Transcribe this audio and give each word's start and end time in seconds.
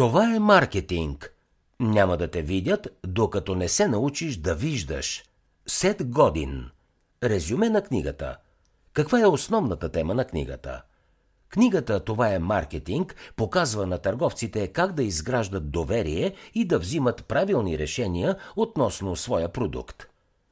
Това 0.00 0.34
е 0.34 0.38
маркетинг. 0.38 1.34
Няма 1.80 2.16
да 2.16 2.28
те 2.28 2.42
видят, 2.42 2.88
докато 3.06 3.54
не 3.54 3.68
се 3.68 3.88
научиш 3.88 4.36
да 4.36 4.54
виждаш. 4.54 5.24
Сет 5.66 6.10
Годин. 6.10 6.70
Резюме 7.24 7.70
на 7.70 7.82
книгата. 7.82 8.36
Каква 8.92 9.20
е 9.20 9.26
основната 9.26 9.88
тема 9.88 10.14
на 10.14 10.24
книгата? 10.24 10.82
Книгата 11.48 12.04
Това 12.04 12.28
е 12.28 12.38
маркетинг 12.38 13.14
показва 13.36 13.86
на 13.86 13.98
търговците 13.98 14.68
как 14.68 14.92
да 14.92 15.02
изграждат 15.02 15.70
доверие 15.70 16.34
и 16.54 16.64
да 16.64 16.78
взимат 16.78 17.24
правилни 17.24 17.78
решения 17.78 18.36
относно 18.56 19.16
своя 19.16 19.48
продукт. 19.48 20.09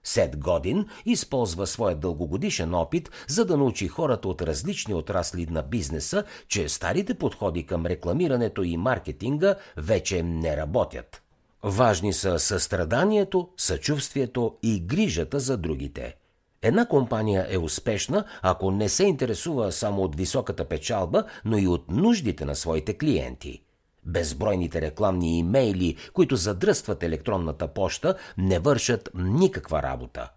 Сет 0.09 0.39
Годин 0.39 0.87
използва 1.07 1.67
своя 1.67 1.97
дългогодишен 1.97 2.75
опит, 2.75 3.11
за 3.29 3.45
да 3.45 3.57
научи 3.57 3.89
хората 3.89 4.29
от 4.29 4.43
различни 4.43 4.95
отрасли 4.95 5.47
на 5.51 5.63
бизнеса, 5.63 6.25
че 6.49 6.69
старите 6.69 7.15
подходи 7.15 7.67
към 7.67 7.87
рекламирането 7.87 8.63
и 8.63 8.77
маркетинга 8.77 9.55
вече 9.77 10.23
не 10.23 10.57
работят. 10.57 11.23
Важни 11.63 12.13
са 12.13 12.39
състраданието, 12.39 13.49
съчувствието 13.57 14.57
и 14.63 14.81
грижата 14.81 15.41
за 15.41 15.57
другите. 15.57 16.17
Една 16.63 16.87
компания 16.87 17.47
е 17.51 17.59
успешна, 17.59 18.25
ако 18.43 18.71
не 18.71 18.89
се 18.89 19.05
интересува 19.05 19.73
само 19.73 20.03
от 20.03 20.17
високата 20.17 20.65
печалба, 20.65 21.25
но 21.45 21.59
и 21.59 21.67
от 21.67 21.91
нуждите 21.91 22.45
на 22.45 22.57
своите 22.57 22.99
клиенти– 22.99 23.63
Безбройните 24.09 24.81
рекламни 24.81 25.39
имейли, 25.39 25.97
които 26.13 26.37
задръстват 26.37 27.03
електронната 27.03 27.69
поща, 27.69 28.15
не 28.39 28.59
вършат 28.59 29.11
никаква 29.15 29.83
работа. 29.83 30.31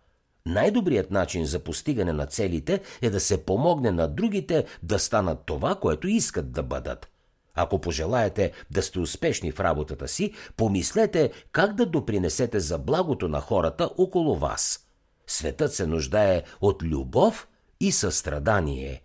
Най-добрият 0.46 1.12
начин 1.12 1.46
за 1.46 1.60
постигане 1.60 2.14
на 2.14 2.26
целите 2.26 2.82
е 3.02 3.10
да 3.10 3.20
се 3.20 3.46
помогне 3.46 3.92
на 3.92 4.08
другите 4.08 4.66
да 4.84 5.00
станат 5.00 5.40
това, 5.46 5.76
което 5.76 6.08
искат 6.08 6.52
да 6.52 6.64
бъдат. 6.64 7.08
Ако 7.56 7.82
пожелаете 7.82 8.52
да 8.72 8.82
сте 8.82 9.00
успешни 9.00 9.52
в 9.52 9.60
работата 9.60 10.08
си, 10.08 10.34
помислете 10.58 11.32
как 11.52 11.76
да 11.76 11.86
допринесете 11.86 12.60
за 12.60 12.78
благото 12.78 13.28
на 13.28 13.42
хората 13.42 13.90
около 13.98 14.36
вас. 14.36 14.80
Светът 15.28 15.74
се 15.74 15.88
нуждае 15.88 16.44
от 16.62 16.84
любов 16.84 17.48
и 17.80 17.92
състрадание. 17.92 19.02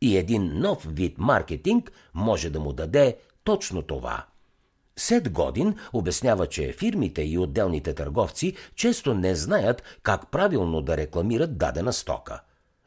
И 0.00 0.16
един 0.16 0.50
нов 0.54 0.86
вид 0.90 1.18
маркетинг 1.18 1.92
може 2.14 2.50
да 2.50 2.60
му 2.60 2.72
даде 2.72 3.16
точно 3.48 3.82
това. 3.82 4.24
Сет 4.96 5.32
Годин 5.32 5.76
обяснява, 5.92 6.46
че 6.46 6.72
фирмите 6.72 7.22
и 7.22 7.38
отделните 7.38 7.94
търговци 7.94 8.54
често 8.74 9.14
не 9.14 9.34
знаят 9.34 9.82
как 10.02 10.30
правилно 10.30 10.82
да 10.82 10.96
рекламират 10.96 11.58
дадена 11.58 11.92
стока. 11.92 12.40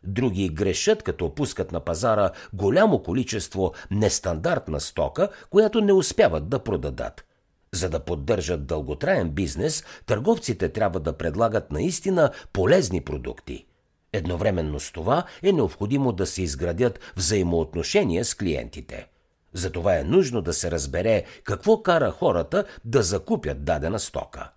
Други 0.04 0.50
грешат, 0.50 1.04
като 1.04 1.36
пускат 1.36 1.72
на 1.72 1.80
пазара 1.80 2.32
голямо 2.54 3.04
количество 3.04 3.74
нестандартна 3.92 4.80
стока, 4.80 5.30
която 5.50 5.82
не 5.82 5.94
успяват 5.94 6.50
да 6.50 6.60
продадат. 6.60 7.26
За 7.74 7.90
да 7.90 8.00
поддържат 8.00 8.66
дълготраен 8.66 9.30
бизнес, 9.30 9.84
търговците 10.06 10.70
трябва 10.70 11.00
да 11.00 11.18
предлагат 11.18 11.72
наистина 11.72 12.32
полезни 12.54 13.02
продукти. 13.02 13.66
Едновременно 14.14 14.80
с 14.80 14.92
това 14.92 15.24
е 15.44 15.52
необходимо 15.52 16.12
да 16.12 16.26
се 16.26 16.42
изградят 16.42 17.00
взаимоотношения 17.16 18.26
с 18.26 18.36
клиентите– 18.36 19.08
затова 19.54 19.98
е 19.98 20.04
нужно 20.04 20.42
да 20.42 20.54
се 20.54 20.72
разбере 20.72 21.24
какво 21.44 21.82
кара 21.84 22.12
хората 22.12 22.66
да 22.86 23.04
закупят 23.04 23.64
дадена 23.64 24.00
стока. 24.00 24.50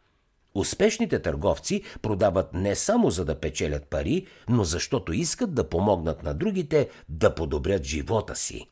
Успешните 0.54 1.18
търговци 1.18 1.82
продават 2.02 2.54
не 2.54 2.74
само 2.74 3.10
за 3.10 3.24
да 3.24 3.40
печелят 3.40 3.84
пари, 3.86 4.26
но 4.48 4.64
защото 4.64 5.12
искат 5.12 5.54
да 5.54 5.68
помогнат 5.68 6.22
на 6.22 6.34
другите 6.34 6.88
да 7.08 7.34
подобрят 7.34 7.84
живота 7.84 8.36
си. 8.36 8.68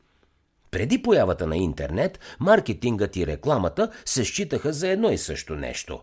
Преди 0.71 1.01
появата 1.01 1.47
на 1.47 1.57
интернет, 1.57 2.19
маркетингът 2.39 3.15
и 3.15 3.27
рекламата 3.27 3.91
се 4.05 4.25
считаха 4.25 4.73
за 4.73 4.87
едно 4.87 5.11
и 5.11 5.17
също 5.17 5.55
нещо. 5.55 5.99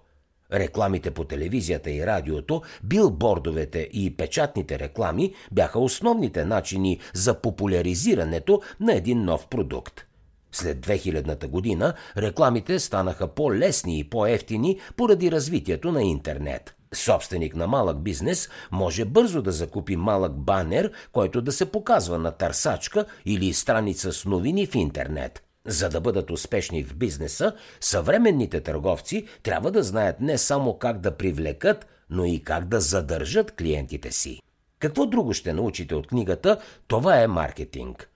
Рекламите 0.52 1.10
по 1.10 1.24
телевизията 1.24 1.90
и 1.90 2.06
радиото, 2.06 2.62
билбордовете 2.82 3.88
и 3.92 4.16
печатните 4.16 4.78
реклами 4.78 5.34
бяха 5.52 5.78
основните 5.78 6.44
начини 6.44 7.00
за 7.14 7.40
популяризирането 7.40 8.62
на 8.80 8.94
един 8.94 9.24
нов 9.24 9.46
продукт– 9.46 10.04
след 10.52 10.86
2000-та 10.86 11.48
година 11.48 11.94
рекламите 12.16 12.78
станаха 12.78 13.28
по-лесни 13.28 13.98
и 13.98 14.10
по-ефтини 14.10 14.80
поради 14.96 15.30
развитието 15.30 15.92
на 15.92 16.02
интернет. 16.02 16.74
Собственик 16.94 17.56
на 17.56 17.66
малък 17.66 18.02
бизнес 18.02 18.48
може 18.70 19.04
бързо 19.04 19.42
да 19.42 19.52
закупи 19.52 19.96
малък 19.96 20.32
банер, 20.32 20.92
който 21.12 21.42
да 21.42 21.52
се 21.52 21.72
показва 21.72 22.18
на 22.18 22.30
търсачка 22.30 23.04
или 23.24 23.52
страница 23.52 24.12
с 24.12 24.24
новини 24.24 24.66
в 24.66 24.74
интернет. 24.74 25.42
За 25.66 25.88
да 25.88 26.00
бъдат 26.00 26.30
успешни 26.30 26.84
в 26.84 26.94
бизнеса, 26.94 27.52
съвременните 27.80 28.60
търговци 28.60 29.26
трябва 29.42 29.70
да 29.70 29.82
знаят 29.82 30.20
не 30.20 30.38
само 30.38 30.78
как 30.78 31.00
да 31.00 31.16
привлекат, 31.16 31.86
но 32.10 32.24
и 32.24 32.42
как 32.42 32.64
да 32.64 32.80
задържат 32.80 33.56
клиентите 33.56 34.12
си. 34.12 34.40
Какво 34.78 35.06
друго 35.06 35.32
ще 35.32 35.52
научите 35.52 35.94
от 35.94 36.06
книгата, 36.06 36.60
това 36.88 37.20
е 37.20 37.26
маркетинг. 37.26 38.10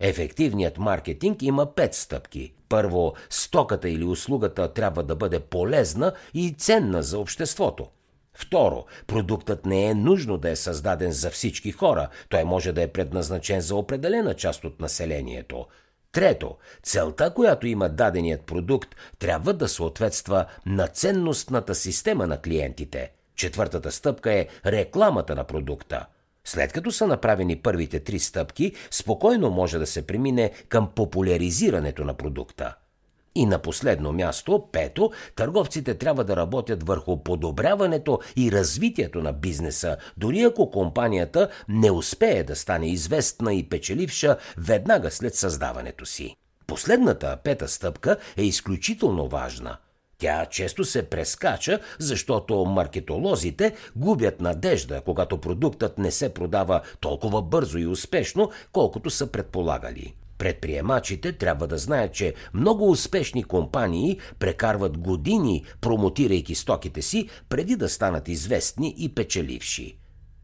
Ефективният 0.00 0.78
маркетинг 0.78 1.42
има 1.42 1.74
пет 1.74 1.94
стъпки. 1.94 2.52
Първо, 2.68 3.14
стоката 3.30 3.88
или 3.88 4.04
услугата 4.04 4.72
трябва 4.72 5.02
да 5.02 5.16
бъде 5.16 5.40
полезна 5.40 6.12
и 6.34 6.54
ценна 6.58 7.02
за 7.02 7.18
обществото. 7.18 7.86
Второ, 8.34 8.84
продуктът 9.06 9.66
не 9.66 9.84
е 9.84 9.94
нужно 9.94 10.38
да 10.38 10.50
е 10.50 10.56
създаден 10.56 11.12
за 11.12 11.30
всички 11.30 11.72
хора, 11.72 12.08
той 12.28 12.44
може 12.44 12.72
да 12.72 12.82
е 12.82 12.88
предназначен 12.88 13.60
за 13.60 13.76
определена 13.76 14.34
част 14.34 14.64
от 14.64 14.80
населението. 14.80 15.66
Трето, 16.12 16.56
целта, 16.82 17.34
която 17.34 17.66
има 17.66 17.88
даденият 17.88 18.42
продукт, 18.42 18.96
трябва 19.18 19.52
да 19.52 19.68
съответства 19.68 20.46
на 20.66 20.86
ценностната 20.86 21.74
система 21.74 22.26
на 22.26 22.40
клиентите. 22.40 23.12
Четвъртата 23.36 23.92
стъпка 23.92 24.32
е 24.32 24.46
рекламата 24.66 25.34
на 25.34 25.44
продукта– 25.44 26.06
след 26.48 26.72
като 26.72 26.92
са 26.92 27.06
направени 27.06 27.56
първите 27.56 28.00
три 28.00 28.18
стъпки, 28.18 28.72
спокойно 28.90 29.50
може 29.50 29.78
да 29.78 29.86
се 29.86 30.06
премине 30.06 30.50
към 30.68 30.90
популяризирането 30.94 32.04
на 32.04 32.14
продукта. 32.14 32.74
И 33.34 33.46
на 33.46 33.58
последно 33.58 34.12
място, 34.12 34.68
пето, 34.72 35.10
търговците 35.36 35.94
трябва 35.94 36.24
да 36.24 36.36
работят 36.36 36.86
върху 36.86 37.22
подобряването 37.22 38.20
и 38.36 38.52
развитието 38.52 39.22
на 39.22 39.32
бизнеса, 39.32 39.96
дори 40.16 40.42
ако 40.42 40.70
компанията 40.70 41.48
не 41.68 41.90
успее 41.90 42.42
да 42.42 42.56
стане 42.56 42.88
известна 42.88 43.54
и 43.54 43.68
печеливша 43.68 44.36
веднага 44.58 45.10
след 45.10 45.34
създаването 45.34 46.06
си. 46.06 46.34
Последната 46.66 47.36
пета 47.44 47.68
стъпка 47.68 48.16
е 48.36 48.42
изключително 48.42 49.28
важна– 49.28 49.76
тя 50.18 50.46
често 50.46 50.84
се 50.84 51.02
прескача, 51.02 51.80
защото 51.98 52.64
маркетолозите 52.64 53.74
губят 53.96 54.40
надежда, 54.40 55.00
когато 55.00 55.40
продуктът 55.40 55.98
не 55.98 56.10
се 56.10 56.34
продава 56.34 56.80
толкова 57.00 57.42
бързо 57.42 57.78
и 57.78 57.86
успешно, 57.86 58.50
колкото 58.72 59.10
са 59.10 59.26
предполагали. 59.26 60.14
Предприемачите 60.38 61.32
трябва 61.32 61.66
да 61.66 61.78
знаят, 61.78 62.14
че 62.14 62.34
много 62.54 62.90
успешни 62.90 63.44
компании 63.44 64.18
прекарват 64.38 64.98
години 64.98 65.64
промотирайки 65.80 66.54
стоките 66.54 67.02
си, 67.02 67.28
преди 67.48 67.76
да 67.76 67.88
станат 67.88 68.28
известни 68.28 68.94
и 68.98 69.14
печеливши. 69.14 69.98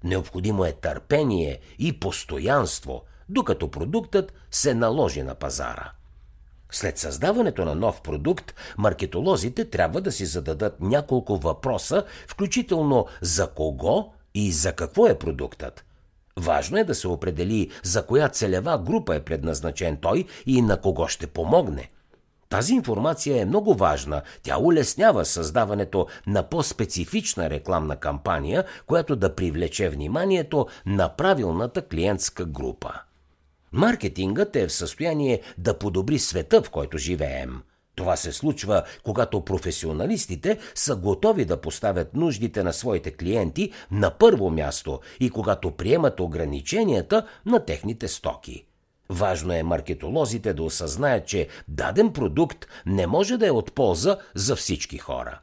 Необходимо 0.04 0.64
е 0.64 0.72
търпение 0.72 1.58
и 1.78 2.00
постоянство, 2.00 3.02
докато 3.28 3.70
продуктът 3.70 4.32
се 4.50 4.74
наложи 4.74 5.22
на 5.22 5.34
пазара. 5.34 5.92
След 6.74 6.98
създаването 6.98 7.64
на 7.64 7.74
нов 7.74 8.00
продукт, 8.00 8.54
маркетолозите 8.78 9.64
трябва 9.64 10.00
да 10.00 10.12
си 10.12 10.26
зададат 10.26 10.80
няколко 10.80 11.36
въпроса, 11.36 12.04
включително 12.28 13.06
за 13.20 13.46
кого 13.46 14.12
и 14.34 14.52
за 14.52 14.72
какво 14.72 15.06
е 15.06 15.18
продуктът. 15.18 15.84
Важно 16.36 16.78
е 16.78 16.84
да 16.84 16.94
се 16.94 17.08
определи 17.08 17.70
за 17.82 18.06
коя 18.06 18.28
целева 18.28 18.78
група 18.78 19.14
е 19.14 19.20
предназначен 19.20 19.96
той 19.96 20.24
и 20.46 20.62
на 20.62 20.80
кого 20.80 21.08
ще 21.08 21.26
помогне. 21.26 21.90
Тази 22.48 22.74
информация 22.74 23.42
е 23.42 23.44
много 23.44 23.74
важна. 23.74 24.22
Тя 24.42 24.58
улеснява 24.58 25.24
създаването 25.24 26.06
на 26.26 26.42
по-специфична 26.42 27.50
рекламна 27.50 27.96
кампания, 27.96 28.64
която 28.86 29.16
да 29.16 29.34
привлече 29.34 29.88
вниманието 29.88 30.66
на 30.86 31.08
правилната 31.08 31.82
клиентска 31.82 32.44
група. 32.44 32.92
Маркетингът 33.74 34.56
е 34.56 34.66
в 34.66 34.72
състояние 34.72 35.40
да 35.58 35.78
подобри 35.78 36.18
света, 36.18 36.62
в 36.62 36.70
който 36.70 36.98
живеем. 36.98 37.60
Това 37.94 38.16
се 38.16 38.32
случва, 38.32 38.82
когато 39.04 39.44
професионалистите 39.44 40.58
са 40.74 40.96
готови 40.96 41.44
да 41.44 41.60
поставят 41.60 42.14
нуждите 42.14 42.62
на 42.62 42.72
своите 42.72 43.10
клиенти 43.10 43.72
на 43.90 44.10
първо 44.10 44.50
място 44.50 45.00
и 45.20 45.30
когато 45.30 45.70
приемат 45.70 46.20
ограниченията 46.20 47.26
на 47.46 47.64
техните 47.64 48.08
стоки. 48.08 48.66
Важно 49.08 49.52
е 49.52 49.62
маркетолозите 49.62 50.54
да 50.54 50.62
осъзнаят, 50.62 51.26
че 51.26 51.48
даден 51.68 52.12
продукт 52.12 52.66
не 52.86 53.06
може 53.06 53.36
да 53.36 53.46
е 53.46 53.50
от 53.50 53.72
полза 53.72 54.18
за 54.34 54.56
всички 54.56 54.98
хора. 54.98 55.40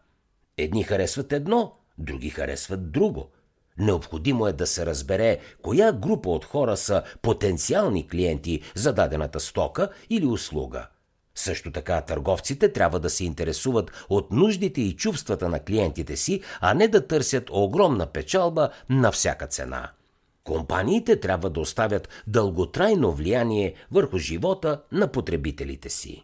Едни 0.57 0.83
харесват 0.83 1.33
едно, 1.33 1.73
други 1.97 2.29
харесват 2.29 2.91
друго– 2.91 3.29
Необходимо 3.77 4.47
е 4.47 4.53
да 4.53 4.67
се 4.67 4.85
разбере 4.85 5.37
коя 5.61 5.91
група 5.91 6.29
от 6.29 6.45
хора 6.45 6.77
са 6.77 7.03
потенциални 7.21 8.07
клиенти 8.07 8.61
за 8.75 8.93
дадената 8.93 9.39
стока 9.39 9.89
или 10.09 10.25
услуга. 10.25 10.87
Също 11.35 11.71
така 11.71 12.01
търговците 12.01 12.73
трябва 12.73 12.99
да 12.99 13.09
се 13.09 13.25
интересуват 13.25 13.91
от 14.09 14.31
нуждите 14.31 14.81
и 14.81 14.95
чувствата 14.95 15.49
на 15.49 15.59
клиентите 15.59 16.17
си, 16.17 16.41
а 16.61 16.73
не 16.73 16.87
да 16.87 17.07
търсят 17.07 17.49
огромна 17.51 18.05
печалба 18.05 18.69
на 18.89 19.11
всяка 19.11 19.47
цена. 19.47 19.91
Компаниите 20.43 21.19
трябва 21.19 21.49
да 21.49 21.59
оставят 21.59 22.09
дълготрайно 22.27 23.11
влияние 23.11 23.73
върху 23.91 24.17
живота 24.17 24.81
на 24.91 25.07
потребителите 25.07 25.89
си. 25.89 26.23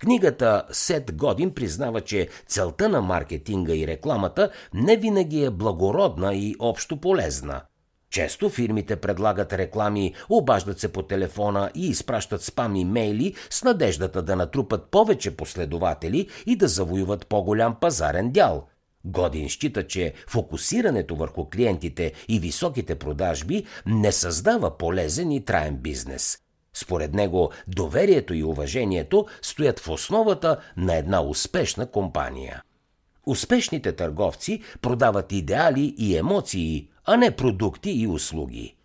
Книгата 0.00 0.64
Сет 0.72 1.16
Годин 1.16 1.54
признава, 1.54 2.00
че 2.00 2.28
целта 2.46 2.88
на 2.88 3.00
маркетинга 3.00 3.74
и 3.74 3.86
рекламата 3.86 4.50
не 4.74 4.96
винаги 4.96 5.44
е 5.44 5.50
благородна 5.50 6.34
и 6.34 6.56
общо 6.58 6.96
полезна. 6.96 7.62
Често 8.10 8.48
фирмите 8.48 8.96
предлагат 8.96 9.52
реклами, 9.52 10.14
обаждат 10.28 10.80
се 10.80 10.92
по 10.92 11.02
телефона 11.02 11.70
и 11.74 11.88
изпращат 11.88 12.42
спам 12.42 12.76
имейли 12.76 13.34
с 13.50 13.62
надеждата 13.62 14.22
да 14.22 14.36
натрупат 14.36 14.90
повече 14.90 15.36
последователи 15.36 16.28
и 16.46 16.56
да 16.56 16.68
завоюват 16.68 17.26
по-голям 17.26 17.76
пазарен 17.80 18.30
дял. 18.30 18.66
Годин 19.04 19.48
счита, 19.48 19.86
че 19.86 20.14
фокусирането 20.28 21.16
върху 21.16 21.50
клиентите 21.50 22.12
и 22.28 22.40
високите 22.40 22.94
продажби 22.94 23.64
не 23.86 24.12
създава 24.12 24.78
полезен 24.78 25.30
и 25.30 25.44
траен 25.44 25.76
бизнес. 25.76 26.38
Според 26.74 27.14
него 27.14 27.50
доверието 27.68 28.34
и 28.34 28.42
уважението 28.42 29.26
стоят 29.42 29.80
в 29.80 29.88
основата 29.88 30.60
на 30.76 30.96
една 30.96 31.22
успешна 31.22 31.90
компания. 31.90 32.62
Успешните 33.26 33.92
търговци 33.92 34.62
продават 34.82 35.32
идеали 35.32 35.94
и 35.98 36.16
емоции, 36.16 36.88
а 37.04 37.16
не 37.16 37.36
продукти 37.36 37.90
и 37.90 38.06
услуги. 38.06 38.76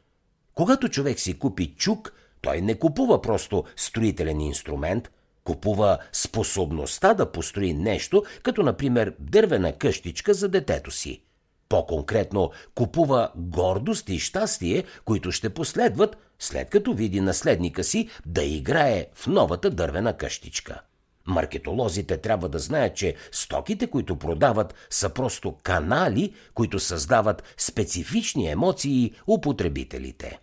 Когато 0.54 0.90
човек 0.90 1.20
си 1.20 1.40
купи 1.40 1.76
чук, 1.78 2.14
той 2.42 2.62
не 2.62 2.76
купува 2.80 3.22
просто 3.22 3.64
строителен 3.76 4.42
инструмент, 4.42 5.12
купува 5.44 5.98
способността 6.12 7.14
да 7.14 7.32
построи 7.32 7.74
нещо, 7.74 8.24
като 8.44 8.64
например 8.64 9.14
дървена 9.20 9.74
къщичка 9.74 10.34
за 10.34 10.50
детето 10.50 10.92
си. 10.92 11.22
По-конкретно, 11.70 12.52
купува 12.76 13.32
гордост 13.36 14.10
и 14.10 14.20
щастие, 14.20 14.84
които 15.06 15.32
ще 15.32 15.50
последват, 15.50 16.18
след 16.40 16.70
като 16.70 16.94
види 16.94 17.22
наследника 17.22 17.84
си 17.84 18.10
да 18.26 18.44
играе 18.44 19.06
в 19.14 19.28
новата 19.28 19.70
дървена 19.70 20.18
къщичка. 20.18 20.82
Маркетолозите 21.28 22.18
трябва 22.18 22.50
да 22.50 22.60
знаят, 22.60 22.96
че 22.96 23.16
стоките, 23.32 23.88
които 23.88 24.16
продават, 24.16 24.76
са 24.90 25.10
просто 25.10 25.56
канали, 25.64 26.34
които 26.54 26.80
създават 26.80 27.44
специфични 27.58 28.52
емоции 28.52 29.14
у 29.28 29.42
потребителите. 29.42 30.40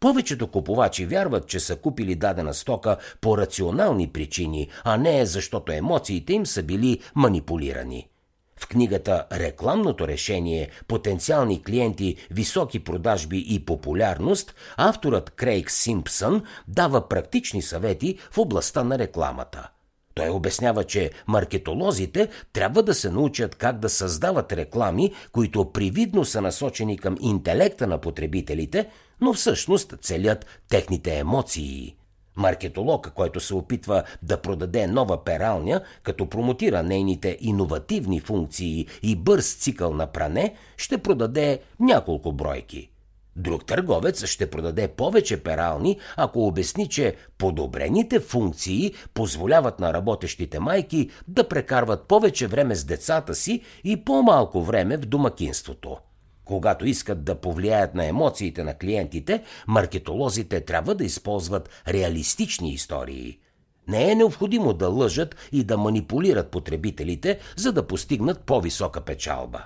Повечето 0.00 0.46
купувачи 0.46 1.06
вярват, 1.06 1.48
че 1.48 1.60
са 1.60 1.76
купили 1.76 2.14
дадена 2.14 2.54
стока 2.54 2.96
по 3.20 3.38
рационални 3.38 4.08
причини, 4.08 4.68
а 4.84 4.96
не 4.96 5.26
защото 5.26 5.72
емоциите 5.72 6.32
им 6.32 6.46
са 6.46 6.62
били 6.62 7.00
манипулирани. 7.14 8.08
В 8.60 8.68
книгата 8.68 9.26
Рекламното 9.32 10.08
решение, 10.08 10.70
потенциални 10.88 11.62
клиенти, 11.62 12.16
високи 12.30 12.84
продажби 12.84 13.44
и 13.48 13.64
популярност, 13.64 14.54
авторът 14.76 15.30
Крейг 15.30 15.70
Симпсън 15.70 16.42
дава 16.68 17.08
практични 17.08 17.62
съвети 17.62 18.18
в 18.30 18.38
областта 18.38 18.84
на 18.84 18.98
рекламата– 18.98 19.68
той 20.14 20.28
обяснява, 20.28 20.84
че 20.84 21.10
маркетолозите 21.26 22.28
трябва 22.52 22.82
да 22.82 22.94
се 22.94 23.10
научат 23.10 23.54
как 23.54 23.78
да 23.78 23.88
създават 23.88 24.52
реклами, 24.52 25.12
които 25.32 25.72
привидно 25.72 26.24
са 26.24 26.40
насочени 26.40 26.98
към 26.98 27.16
интелекта 27.20 27.86
на 27.86 27.98
потребителите, 27.98 28.88
но 29.20 29.32
всъщност 29.32 29.94
целят 30.00 30.46
техните 30.68 31.18
емоции. 31.18 31.96
Маркетолог, 32.40 33.12
който 33.14 33.40
се 33.40 33.54
опитва 33.54 34.02
да 34.22 34.40
продаде 34.40 34.86
нова 34.86 35.24
пералня, 35.24 35.80
като 36.02 36.28
промотира 36.28 36.82
нейните 36.82 37.38
иновативни 37.40 38.20
функции 38.20 38.86
и 39.02 39.16
бърз 39.16 39.54
цикъл 39.54 39.94
на 39.94 40.06
пране, 40.06 40.54
ще 40.76 40.98
продаде 40.98 41.60
няколко 41.80 42.32
бройки. 42.32 42.90
Друг 43.36 43.66
търговец 43.66 44.26
ще 44.26 44.50
продаде 44.50 44.88
повече 44.88 45.42
перални, 45.42 45.98
ако 46.16 46.46
обясни, 46.46 46.88
че 46.88 47.16
подобрените 47.38 48.20
функции 48.20 48.94
позволяват 49.14 49.80
на 49.80 49.92
работещите 49.92 50.58
майки 50.60 51.10
да 51.28 51.48
прекарват 51.48 52.08
повече 52.08 52.46
време 52.46 52.74
с 52.74 52.84
децата 52.84 53.34
си 53.34 53.62
и 53.84 54.04
по-малко 54.04 54.62
време 54.62 54.96
в 54.96 55.00
домакинството. 55.00 55.96
Когато 56.50 56.86
искат 56.86 57.24
да 57.24 57.34
повлияят 57.34 57.94
на 57.94 58.06
емоциите 58.06 58.64
на 58.64 58.74
клиентите, 58.74 59.42
маркетолозите 59.66 60.60
трябва 60.60 60.94
да 60.94 61.04
използват 61.04 61.68
реалистични 61.88 62.72
истории. 62.72 63.38
Не 63.88 64.10
е 64.10 64.14
необходимо 64.14 64.72
да 64.72 64.88
лъжат 64.88 65.36
и 65.52 65.64
да 65.64 65.78
манипулират 65.78 66.50
потребителите, 66.50 67.38
за 67.56 67.72
да 67.72 67.86
постигнат 67.86 68.40
по-висока 68.40 69.00
печалба. 69.00 69.64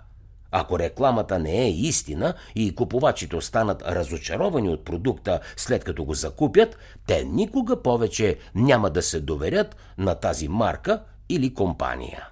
Ако 0.50 0.78
рекламата 0.78 1.38
не 1.38 1.62
е 1.62 1.70
истина 1.70 2.34
и 2.54 2.74
купувачите 2.74 3.36
останат 3.36 3.82
разочаровани 3.82 4.68
от 4.68 4.84
продукта 4.84 5.40
след 5.56 5.84
като 5.84 6.04
го 6.04 6.14
закупят, 6.14 6.78
те 7.06 7.24
никога 7.24 7.82
повече 7.82 8.38
няма 8.54 8.90
да 8.90 9.02
се 9.02 9.20
доверят 9.20 9.76
на 9.98 10.14
тази 10.14 10.48
марка 10.48 11.02
или 11.28 11.54
компания. 11.54 12.28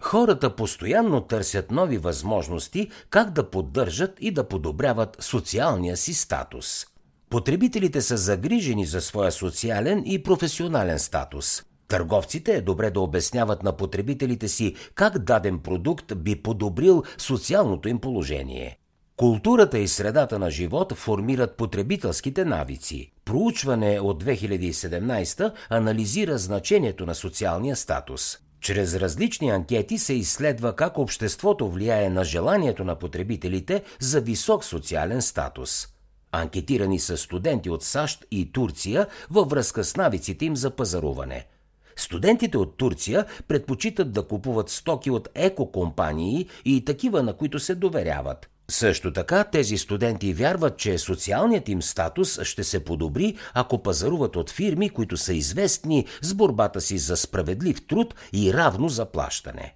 Хората 0.00 0.56
постоянно 0.56 1.20
търсят 1.20 1.70
нови 1.70 1.98
възможности 1.98 2.90
как 3.10 3.30
да 3.30 3.50
поддържат 3.50 4.12
и 4.20 4.30
да 4.30 4.48
подобряват 4.48 5.16
социалния 5.20 5.96
си 5.96 6.14
статус. 6.14 6.86
Потребителите 7.30 8.02
са 8.02 8.16
загрижени 8.16 8.86
за 8.86 9.00
своя 9.00 9.32
социален 9.32 10.02
и 10.06 10.22
професионален 10.22 10.98
статус. 10.98 11.62
Търговците 11.88 12.52
е 12.52 12.60
добре 12.60 12.90
да 12.90 13.00
обясняват 13.00 13.62
на 13.62 13.72
потребителите 13.72 14.48
си 14.48 14.74
как 14.94 15.18
даден 15.18 15.58
продукт 15.58 16.16
би 16.16 16.42
подобрил 16.42 17.02
социалното 17.18 17.88
им 17.88 17.98
положение. 17.98 18.78
Културата 19.16 19.78
и 19.78 19.88
средата 19.88 20.38
на 20.38 20.50
живот 20.50 20.92
формират 20.92 21.56
потребителските 21.56 22.44
навици. 22.44 23.12
Проучване 23.24 24.00
от 24.00 24.24
2017 24.24 25.52
анализира 25.70 26.38
значението 26.38 27.06
на 27.06 27.14
социалния 27.14 27.76
статус. 27.76 28.38
Чрез 28.60 28.94
различни 28.94 29.50
анкети 29.50 29.98
се 29.98 30.14
изследва 30.14 30.76
как 30.76 30.98
обществото 30.98 31.68
влияе 31.68 32.10
на 32.10 32.24
желанието 32.24 32.84
на 32.84 32.98
потребителите 32.98 33.82
за 34.00 34.20
висок 34.20 34.64
социален 34.64 35.22
статус. 35.22 35.88
Анкетирани 36.32 36.98
са 36.98 37.16
студенти 37.16 37.70
от 37.70 37.84
САЩ 37.84 38.24
и 38.30 38.52
Турция 38.52 39.06
във 39.30 39.48
връзка 39.48 39.84
с 39.84 39.96
навиците 39.96 40.44
им 40.44 40.56
за 40.56 40.70
пазаруване– 40.70 41.46
Студентите 41.96 42.58
от 42.58 42.76
Турция 42.76 43.26
предпочитат 43.48 44.12
да 44.12 44.26
купуват 44.26 44.70
стоки 44.70 45.10
от 45.10 45.28
екокомпании 45.34 46.48
и 46.64 46.84
такива, 46.84 47.22
на 47.22 47.36
които 47.36 47.58
се 47.58 47.74
доверяват. 47.74 48.50
Също 48.70 49.12
така 49.12 49.44
тези 49.44 49.78
студенти 49.78 50.34
вярват, 50.34 50.78
че 50.78 50.98
социалният 50.98 51.68
им 51.68 51.82
статус 51.82 52.42
ще 52.42 52.64
се 52.64 52.84
подобри, 52.84 53.36
ако 53.54 53.82
пазаруват 53.82 54.36
от 54.36 54.50
фирми, 54.50 54.90
които 54.90 55.16
са 55.16 55.34
известни 55.34 56.06
с 56.22 56.34
борбата 56.34 56.80
си 56.80 56.98
за 56.98 57.16
справедлив 57.16 57.86
труд 57.86 58.14
и 58.32 58.52
равно 58.54 58.88
заплащане. 58.88 59.74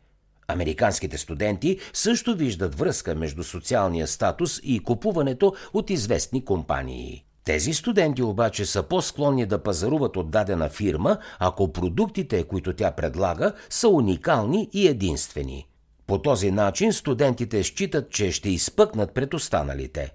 Американските 0.48 1.18
студенти 1.18 1.78
също 1.92 2.36
виждат 2.36 2.78
връзка 2.78 3.14
между 3.14 3.44
социалния 3.44 4.06
статус 4.06 4.60
и 4.62 4.78
купуването 4.82 5.54
от 5.72 5.90
известни 5.90 6.44
компании. 6.44 7.24
Тези 7.44 7.74
студенти 7.74 8.22
обаче 8.22 8.66
са 8.66 8.82
по-склонни 8.82 9.46
да 9.46 9.62
пазаруват 9.62 10.16
от 10.16 10.30
дадена 10.30 10.68
фирма, 10.68 11.18
ако 11.38 11.72
продуктите, 11.72 12.42
които 12.42 12.72
тя 12.72 12.90
предлага, 12.90 13.52
са 13.70 13.88
уникални 13.88 14.68
и 14.72 14.88
единствени. 14.88 15.69
По 16.10 16.22
този 16.22 16.50
начин 16.50 16.92
студентите 16.92 17.62
считат, 17.62 18.10
че 18.10 18.32
ще 18.32 18.48
изпъкнат 18.48 19.14
пред 19.14 19.34
останалите. 19.34 20.12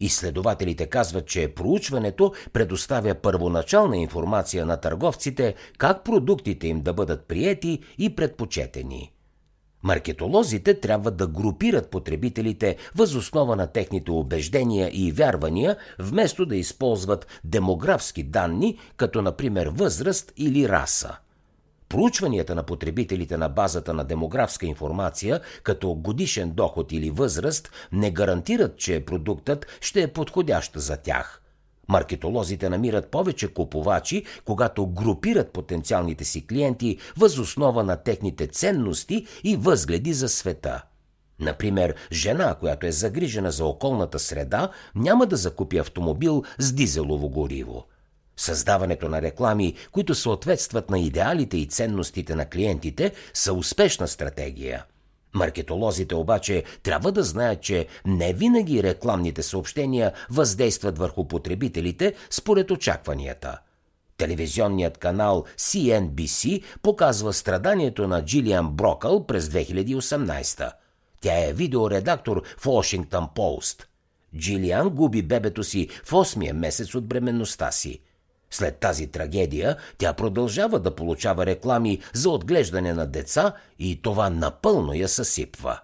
Изследователите 0.00 0.86
казват, 0.86 1.26
че 1.26 1.54
проучването 1.54 2.32
предоставя 2.52 3.14
първоначална 3.14 3.96
информация 3.96 4.66
на 4.66 4.76
търговците 4.76 5.54
как 5.78 6.04
продуктите 6.04 6.68
им 6.68 6.80
да 6.80 6.92
бъдат 6.92 7.28
приети 7.28 7.78
и 7.98 8.16
предпочетени. 8.16 9.12
Маркетолозите 9.82 10.80
трябва 10.80 11.10
да 11.10 11.26
групират 11.26 11.90
потребителите 11.90 12.76
възоснова 12.94 13.56
на 13.56 13.66
техните 13.66 14.10
убеждения 14.10 14.90
и 14.92 15.12
вярвания, 15.12 15.76
вместо 15.98 16.46
да 16.46 16.56
използват 16.56 17.26
демографски 17.44 18.22
данни, 18.22 18.78
като 18.96 19.22
например 19.22 19.66
възраст 19.66 20.32
или 20.36 20.68
раса. 20.68 21.18
Проучванията 21.88 22.54
на 22.54 22.62
потребителите 22.62 23.36
на 23.36 23.48
базата 23.48 23.94
на 23.94 24.04
демографска 24.04 24.66
информация, 24.66 25.40
като 25.62 25.94
годишен 25.94 26.50
доход 26.50 26.92
или 26.92 27.10
възраст, 27.10 27.70
не 27.92 28.10
гарантират, 28.10 28.76
че 28.76 29.04
продуктът 29.04 29.66
ще 29.80 30.02
е 30.02 30.12
подходящ 30.12 30.72
за 30.76 30.96
тях– 30.96 31.42
Маркетолозите 31.88 32.68
намират 32.68 33.10
повече 33.10 33.54
купувачи, 33.54 34.24
когато 34.44 34.86
групират 34.86 35.52
потенциалните 35.52 36.24
си 36.24 36.46
клиенти 36.46 36.98
възоснова 37.16 37.84
на 37.84 37.96
техните 37.96 38.46
ценности 38.46 39.26
и 39.44 39.56
възгледи 39.56 40.12
за 40.12 40.28
света. 40.28 40.82
Например, 41.40 41.94
жена, 42.12 42.54
която 42.54 42.86
е 42.86 42.92
загрижена 42.92 43.50
за 43.50 43.64
околната 43.64 44.18
среда, 44.18 44.70
няма 44.94 45.26
да 45.26 45.36
закупи 45.36 45.78
автомобил 45.78 46.42
с 46.58 46.72
дизелово 46.72 47.28
гориво. 47.28 47.86
Създаването 48.38 49.08
на 49.08 49.22
реклами, 49.22 49.74
които 49.92 50.14
съответстват 50.14 50.90
на 50.90 50.98
идеалите 50.98 51.56
и 51.56 51.66
ценностите 51.66 52.34
на 52.34 52.48
клиентите, 52.48 53.12
са 53.34 53.52
успешна 53.52 54.08
стратегия. 54.08 54.84
Маркетолозите 55.34 56.14
обаче 56.14 56.64
трябва 56.82 57.12
да 57.12 57.22
знаят, 57.22 57.60
че 57.60 57.86
не 58.06 58.32
винаги 58.32 58.82
рекламните 58.82 59.42
съобщения 59.42 60.12
въздействат 60.30 60.98
върху 60.98 61.28
потребителите 61.28 62.14
според 62.30 62.70
очакванията. 62.70 63.58
Телевизионният 64.16 64.98
канал 64.98 65.44
CNBC 65.56 66.62
показва 66.82 67.32
страданието 67.32 68.08
на 68.08 68.24
Джилиан 68.24 68.70
Брокъл 68.70 69.26
през 69.26 69.48
2018. 69.48 70.72
Тя 71.20 71.48
е 71.48 71.52
видеоредактор 71.52 72.42
в 72.58 72.64
Washington 72.64 73.34
Post. 73.36 73.84
Джилиан 74.36 74.90
губи 74.90 75.22
бебето 75.22 75.64
си 75.64 75.88
в 76.04 76.10
8-я 76.10 76.54
месец 76.54 76.94
от 76.94 77.06
бременността 77.06 77.70
си– 77.70 78.00
след 78.50 78.78
тази 78.78 79.06
трагедия 79.06 79.76
тя 79.98 80.12
продължава 80.12 80.80
да 80.80 80.94
получава 80.94 81.46
реклами 81.46 81.98
за 82.12 82.30
отглеждане 82.30 82.92
на 82.92 83.06
деца 83.06 83.52
и 83.78 84.02
това 84.02 84.30
напълно 84.30 84.94
я 84.94 85.08
съсипва. 85.08 85.80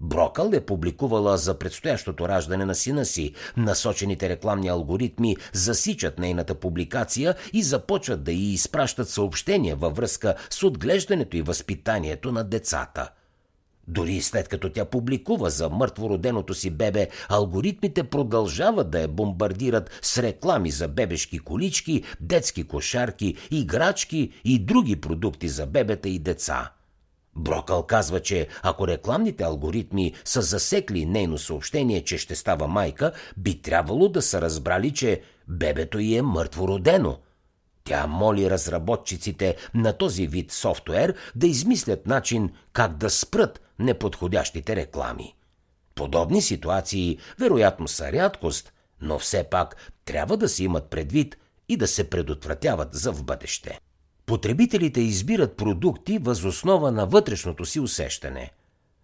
Брокъл 0.00 0.50
е 0.52 0.60
публикувала 0.60 1.38
за 1.38 1.58
предстоящото 1.58 2.28
раждане 2.28 2.64
на 2.64 2.74
сина 2.74 3.04
си. 3.04 3.34
Насочените 3.56 4.28
рекламни 4.28 4.68
алгоритми 4.68 5.36
засичат 5.52 6.18
нейната 6.18 6.54
публикация 6.54 7.34
и 7.52 7.62
започват 7.62 8.24
да 8.24 8.32
й 8.32 8.52
изпращат 8.52 9.08
съобщения 9.08 9.76
във 9.76 9.96
връзка 9.96 10.34
с 10.50 10.62
отглеждането 10.62 11.36
и 11.36 11.42
възпитанието 11.42 12.32
на 12.32 12.44
децата. 12.44 13.10
Дори 13.88 14.20
след 14.22 14.48
като 14.48 14.72
тя 14.72 14.84
публикува 14.84 15.50
за 15.50 15.68
мъртвороденото 15.68 16.54
си 16.54 16.70
бебе, 16.70 17.08
алгоритмите 17.28 18.04
продължават 18.04 18.90
да 18.90 19.00
я 19.00 19.08
бомбардират 19.08 19.90
с 20.02 20.18
реклами 20.18 20.70
за 20.70 20.88
бебешки 20.88 21.38
колички, 21.38 22.04
детски 22.20 22.64
кошарки, 22.64 23.36
играчки 23.50 24.32
и 24.44 24.58
други 24.58 24.96
продукти 24.96 25.48
за 25.48 25.66
бебета 25.66 26.08
и 26.08 26.18
деца. 26.18 26.72
Брокъл 27.36 27.82
казва, 27.82 28.20
че 28.20 28.48
ако 28.62 28.88
рекламните 28.88 29.44
алгоритми 29.44 30.12
са 30.24 30.42
засекли 30.42 31.06
нейно 31.06 31.38
съобщение, 31.38 32.04
че 32.04 32.18
ще 32.18 32.34
става 32.34 32.66
майка, 32.66 33.12
би 33.36 33.62
трябвало 33.62 34.08
да 34.08 34.22
са 34.22 34.40
разбрали, 34.40 34.90
че 34.90 35.20
бебето 35.48 35.98
й 35.98 36.16
е 36.16 36.22
мъртвородено– 36.22 37.18
тя 37.84 38.06
моли 38.06 38.50
разработчиците 38.50 39.56
на 39.74 39.92
този 39.92 40.26
вид 40.26 40.52
софтуер 40.52 41.14
да 41.34 41.46
измислят 41.46 42.06
начин 42.06 42.50
как 42.72 42.96
да 42.96 43.10
спрат 43.10 43.60
неподходящите 43.78 44.76
реклами. 44.76 45.34
Подобни 45.94 46.42
ситуации 46.42 47.18
вероятно 47.38 47.88
са 47.88 48.12
рядкост, 48.12 48.72
но 49.00 49.18
все 49.18 49.44
пак 49.44 49.76
трябва 50.04 50.36
да 50.36 50.48
се 50.48 50.64
имат 50.64 50.90
предвид 50.90 51.36
и 51.68 51.76
да 51.76 51.86
се 51.86 52.10
предотвратяват 52.10 52.94
за 52.94 53.12
в 53.12 53.24
бъдеще. 53.24 53.80
Потребителите 54.26 55.00
избират 55.00 55.56
продукти 55.56 56.18
въз 56.18 56.44
основа 56.44 56.92
на 56.92 57.06
вътрешното 57.06 57.64
си 57.64 57.80
усещане. 57.80 58.50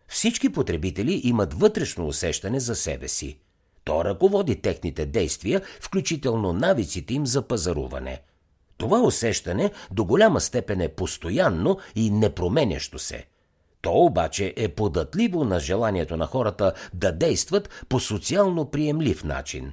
Всички 0.09 0.53
потребители 0.53 1.21
имат 1.25 1.55
вътрешно 1.55 2.07
усещане 2.07 2.61
за 2.61 2.75
себе 2.75 3.09
си. 3.09 3.39
То 3.85 4.05
ръководи 4.05 4.61
техните 4.61 5.07
действия, 5.07 5.63
включително 5.81 6.53
навиците 6.53 7.15
им 7.15 7.27
за 7.27 7.43
пазаруване– 7.43 8.21
това 8.77 9.01
усещане 9.01 9.73
до 9.91 10.05
голяма 10.05 10.41
степен 10.41 10.81
е 10.81 10.89
постоянно 10.89 11.79
и 11.95 12.11
непроменящо 12.11 12.99
се. 12.99 13.27
То 13.85 13.93
обаче 13.93 14.55
е 14.57 14.69
податливо 14.69 15.45
на 15.45 15.61
желанието 15.61 16.17
на 16.17 16.27
хората 16.27 16.73
да 16.95 17.13
действат 17.13 17.85
по 17.89 18.01
социално 18.01 18.71
приемлив 18.71 19.25
начин. 19.25 19.73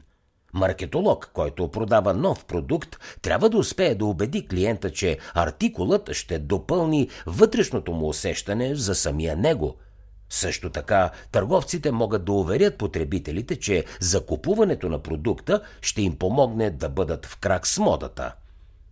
Маркетолог, 0.54 1.30
който 1.34 1.72
продава 1.72 2.14
нов 2.14 2.46
продукт, 2.46 2.98
трябва 3.22 3.50
да 3.50 3.58
успее 3.58 3.96
да 3.96 4.06
убеди 4.06 4.48
клиента, 4.48 4.92
че 4.92 5.18
артикулът 5.34 6.14
ще 6.14 6.40
допълни 6.40 7.10
вътрешното 7.26 7.92
му 7.94 8.08
усещане 8.08 8.76
за 8.76 8.96
самия 8.96 9.36
него– 9.36 9.76
също 10.32 10.70
така, 10.70 11.12
търговците 11.32 11.92
могат 11.92 12.26
да 12.26 12.32
уверят 12.32 12.78
потребителите, 12.78 13.56
че 13.56 13.86
закупуването 14.00 14.90
на 14.90 15.00
продукта 15.00 15.62
ще 15.82 16.02
им 16.02 16.18
помогне 16.18 16.70
да 16.70 16.90
бъдат 16.90 17.26
в 17.26 17.38
крак 17.38 17.68
с 17.68 17.78
модата. 17.78 18.34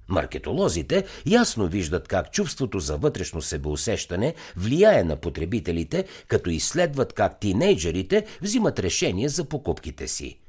Маркетолозите 0.09 1.05
ясно 1.25 1.67
виждат 1.67 2.07
как 2.07 2.31
чувството 2.31 2.79
за 2.79 2.97
вътрешно 2.97 3.41
себеусещане 3.41 4.35
влияе 4.55 5.03
на 5.03 5.15
потребителите, 5.15 6.05
като 6.27 6.49
изследват 6.49 7.13
как 7.13 7.39
тинейджерите 7.39 8.25
взимат 8.41 8.79
решение 8.79 9.29
за 9.29 9.45
покупките 9.45 10.07
си. 10.07 10.39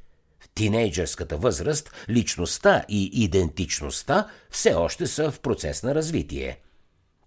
В 0.40 0.48
тинейджерската 0.54 1.36
възраст 1.36 1.90
личността 2.08 2.84
и 2.88 3.10
идентичността 3.12 4.26
все 4.50 4.74
още 4.74 5.06
са 5.06 5.30
в 5.30 5.40
процес 5.40 5.82
на 5.82 5.94
развитие. 5.94 6.58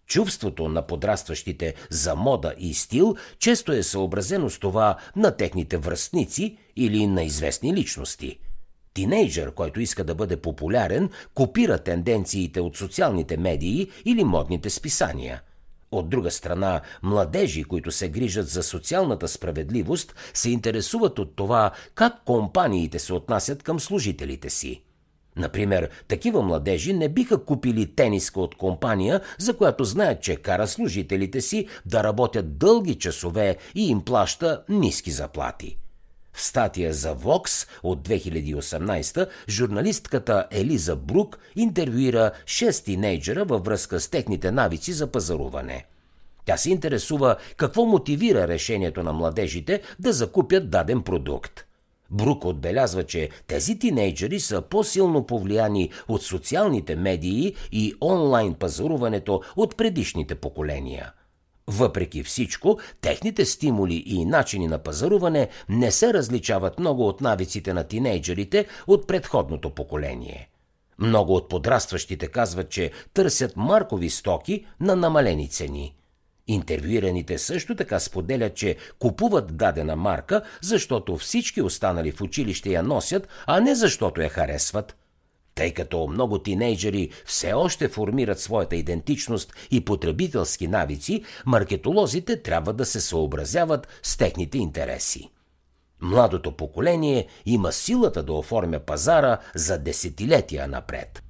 Чувството 0.08 0.68
на 0.68 0.88
подрастващите 0.88 1.74
за 1.90 2.16
мода 2.16 2.54
и 2.58 2.74
стил 2.74 3.16
често 3.40 3.72
е 3.72 3.84
съобразено 3.84 4.50
с 4.50 4.60
това 4.60 4.98
на 5.16 5.32
техните 5.38 5.78
връстници 5.78 6.58
или 6.76 7.08
на 7.08 7.24
известни 7.24 7.74
личности– 7.74 8.40
Тинейджър, 8.94 9.52
който 9.52 9.80
иска 9.80 10.04
да 10.04 10.16
бъде 10.16 10.38
популярен, 10.38 11.10
копира 11.34 11.78
тенденциите 11.78 12.62
от 12.62 12.78
социалните 12.78 13.38
медии 13.38 13.88
или 14.06 14.24
модните 14.24 14.70
списания. 14.70 15.42
От 15.92 16.10
друга 16.10 16.32
страна, 16.32 16.82
младежи, 17.04 17.64
които 17.64 17.92
се 17.92 18.10
грижат 18.10 18.48
за 18.48 18.64
социалната 18.64 19.28
справедливост, 19.28 20.16
се 20.34 20.50
интересуват 20.50 21.20
от 21.20 21.36
това 21.36 21.72
как 21.96 22.14
компаниите 22.26 23.00
се 23.00 23.14
отнасят 23.14 23.64
към 23.64 23.80
служителите 23.80 24.50
си. 24.50 24.82
Например, 25.36 25.90
такива 26.08 26.42
младежи 26.42 26.94
не 26.94 27.10
биха 27.10 27.46
купили 27.46 27.96
тениска 27.96 28.42
от 28.42 28.56
компания, 28.56 29.22
за 29.38 29.58
която 29.58 29.84
знаят, 29.84 30.22
че 30.22 30.36
кара 30.36 30.68
служителите 30.68 31.42
си 31.42 31.68
да 31.86 32.04
работят 32.04 32.58
дълги 32.58 32.96
часове 32.96 33.58
и 33.76 33.90
им 33.90 34.02
плаща 34.02 34.64
ниски 34.70 35.12
заплати. 35.12 35.78
В 36.34 36.42
статия 36.42 36.94
за 36.94 37.16
Vox 37.16 37.68
от 37.84 38.08
2018 38.08 39.28
журналистката 39.50 40.48
Елиза 40.52 40.96
Брук 40.96 41.40
интервюира 41.56 42.32
6 42.46 42.86
тинейджера 42.86 43.46
във 43.46 43.66
връзка 43.66 44.00
с 44.00 44.10
техните 44.10 44.52
навици 44.52 44.94
за 44.94 45.08
пазаруване. 45.08 45.86
Тя 46.46 46.58
се 46.58 46.70
интересува 46.70 47.36
какво 47.58 47.86
мотивира 47.86 48.48
решението 48.48 49.04
на 49.04 49.14
младежите 49.14 49.82
да 50.00 50.14
закупят 50.14 50.70
даден 50.70 51.02
продукт. 51.02 51.66
Брук 52.12 52.46
отбелязва, 52.46 53.04
че 53.04 53.30
тези 53.48 53.80
тинейджери 53.80 54.40
са 54.40 54.62
по-силно 54.62 55.26
повлияни 55.26 55.92
от 56.08 56.24
социалните 56.24 56.96
медии 56.96 57.56
и 57.72 57.96
онлайн 58.02 58.54
пазаруването 58.54 59.42
от 59.56 59.78
предишните 59.78 60.36
поколения– 60.36 61.12
въпреки 61.68 62.24
всичко, 62.24 62.80
техните 63.02 63.46
стимули 63.46 64.04
и 64.06 64.26
начини 64.26 64.68
на 64.68 64.80
пазаруване 64.80 65.50
не 65.70 65.92
се 65.92 66.14
различават 66.14 66.80
много 66.80 67.08
от 67.08 67.22
навиците 67.22 67.74
на 67.74 67.84
тинейджерите 67.84 68.66
от 68.88 69.08
предходното 69.08 69.70
поколение. 69.70 70.50
Много 71.00 71.36
от 71.36 71.50
подрастващите 71.50 72.28
казват, 72.28 72.70
че 72.70 72.92
търсят 73.14 73.58
маркови 73.58 74.10
стоки 74.10 74.66
на 74.80 74.96
намалени 74.96 75.50
цени. 75.50 75.96
Интервюираните 76.48 77.38
също 77.38 77.76
така 77.76 78.00
споделят, 78.00 78.56
че 78.56 78.78
купуват 79.00 79.58
дадена 79.58 79.96
марка, 79.96 80.42
защото 80.62 81.18
всички 81.18 81.62
останали 81.62 82.12
в 82.12 82.22
училище 82.22 82.70
я 82.70 82.84
носят, 82.84 83.28
а 83.46 83.60
не 83.60 83.76
защото 83.76 84.22
я 84.22 84.30
харесват– 84.30 84.96
тъй 85.56 85.74
като 85.74 86.08
много 86.08 86.40
тинейджери 86.40 87.10
все 87.26 87.54
още 87.54 87.88
формират 87.88 88.40
своята 88.40 88.76
идентичност 88.76 89.54
и 89.72 89.86
потребителски 89.86 90.68
навици, 90.68 91.24
маркетолозите 91.46 92.42
трябва 92.42 92.74
да 92.74 92.86
се 92.86 93.02
съобразяват 93.02 93.88
с 94.04 94.18
техните 94.18 94.58
интереси. 94.58 95.30
Младото 96.02 96.52
поколение 96.52 97.28
има 97.46 97.72
силата 97.72 98.24
да 98.24 98.34
оформя 98.34 98.80
пазара 98.80 99.38
за 99.56 99.80
десетилетия 99.80 100.68
напред. 100.68 101.24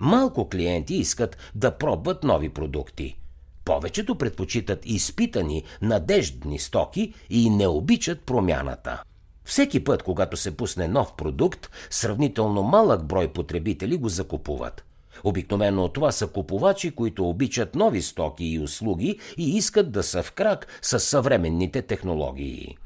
Малко 0.00 0.48
клиенти 0.48 0.94
искат 0.94 1.36
да 1.54 1.70
пробват 1.78 2.24
нови 2.24 2.48
продукти. 2.48 3.16
Повечето 3.64 4.14
предпочитат 4.14 4.80
изпитани, 4.84 5.64
надеждни 5.82 6.58
стоки 6.58 7.14
и 7.30 7.50
не 7.50 7.66
обичат 7.66 8.20
промяната. 8.20 9.02
Всеки 9.44 9.84
път, 9.84 10.02
когато 10.02 10.36
се 10.36 10.56
пусне 10.56 10.88
нов 10.88 11.16
продукт, 11.16 11.70
сравнително 11.90 12.62
малък 12.62 13.04
брой 13.04 13.28
потребители 13.28 13.96
го 13.96 14.08
закупуват. 14.08 14.84
Обикновено 15.24 15.88
това 15.88 16.12
са 16.12 16.26
купувачи, 16.26 16.90
които 16.90 17.28
обичат 17.28 17.74
нови 17.74 18.02
стоки 18.02 18.44
и 18.44 18.58
услуги 18.58 19.18
и 19.36 19.56
искат 19.56 19.92
да 19.92 20.02
са 20.02 20.22
в 20.22 20.32
крак 20.32 20.66
с 20.82 21.00
съвременните 21.00 21.82
технологии. 21.82 22.76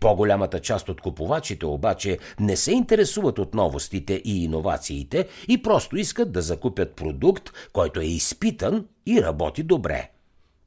По-голямата 0.00 0.60
част 0.60 0.88
от 0.88 1.00
купувачите 1.00 1.66
обаче 1.66 2.18
не 2.40 2.56
се 2.56 2.72
интересуват 2.72 3.38
от 3.38 3.54
новостите 3.54 4.22
и 4.24 4.44
иновациите 4.44 5.28
и 5.48 5.62
просто 5.62 5.96
искат 5.96 6.32
да 6.32 6.42
закупят 6.42 6.92
продукт, 6.92 7.50
който 7.72 8.00
е 8.00 8.04
изпитан 8.04 8.86
и 9.06 9.22
работи 9.22 9.62
добре. 9.62 10.10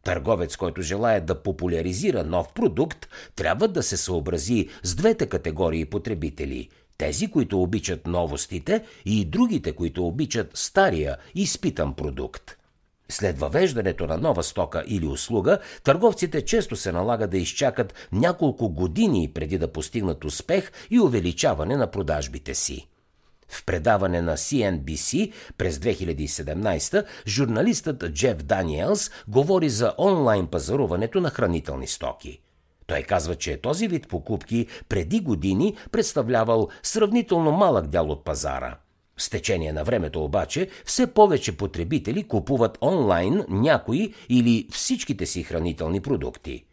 Търговец, 0.10 0.56
който 0.56 0.82
желая 0.82 1.22
да 1.22 1.44
популяризира 1.44 2.24
нов 2.24 2.54
продукт, 2.54 3.08
трябва 3.36 3.68
да 3.68 3.84
се 3.84 3.98
съобрази 3.98 4.68
с 4.84 4.96
двете 4.96 5.26
категории 5.26 5.86
потребители 5.86 6.70
Тези, 6.98 7.32
които 7.32 7.62
обичат 7.62 8.08
новостите 8.08 8.84
и 9.06 9.26
другите, 9.26 9.72
които 9.74 10.08
обичат 10.08 10.52
стария, 10.54 11.18
изпитан 11.36 11.94
продукт. 11.94 12.58
След 13.10 13.40
въвеждането 13.40 14.08
на 14.08 14.18
нова 14.18 14.44
стока 14.44 14.84
или 14.88 15.06
услуга, 15.06 15.60
търговците 15.84 16.46
често 16.46 16.76
се 16.76 16.92
налага 16.92 17.28
да 17.28 17.38
изчакат 17.38 17.94
няколко 18.12 18.70
години 18.70 19.32
преди 19.34 19.58
да 19.58 19.72
постигнат 19.72 20.26
успех 20.26 20.72
и 20.92 21.00
увеличаване 21.00 21.78
на 21.78 21.92
продажбите 21.92 22.56
си. 22.56 22.88
В 23.50 23.66
предаване 23.66 24.22
на 24.22 24.38
CNBC 24.38 25.34
през 25.58 25.78
2017 25.78 27.06
журналистът 27.28 28.14
Джеф 28.14 28.38
Даниелс 28.38 29.12
говори 29.28 29.70
за 29.70 29.94
онлайн 29.98 30.48
пазаруването 30.48 31.22
на 31.22 31.30
хранителни 31.30 31.88
стоки. 31.88 32.42
Той 32.88 33.02
казва, 33.02 33.36
че 33.36 33.62
този 33.62 33.88
вид 33.88 34.08
покупки 34.08 34.68
преди 34.90 35.20
години 35.20 35.76
представлявал 35.92 36.70
сравнително 36.84 37.52
малък 37.52 37.88
дял 37.88 38.10
от 38.10 38.26
пазара– 38.26 38.78
с 39.20 39.30
течение 39.30 39.74
на 39.74 39.84
времето 39.84 40.24
обаче, 40.24 40.70
все 40.86 41.14
повече 41.14 41.58
потребители 41.58 42.28
купуват 42.28 42.78
онлайн 42.82 43.46
някои 43.50 44.14
или 44.30 44.68
всичките 44.72 45.26
си 45.26 45.44
хранителни 45.44 46.02
продукти. 46.02 46.66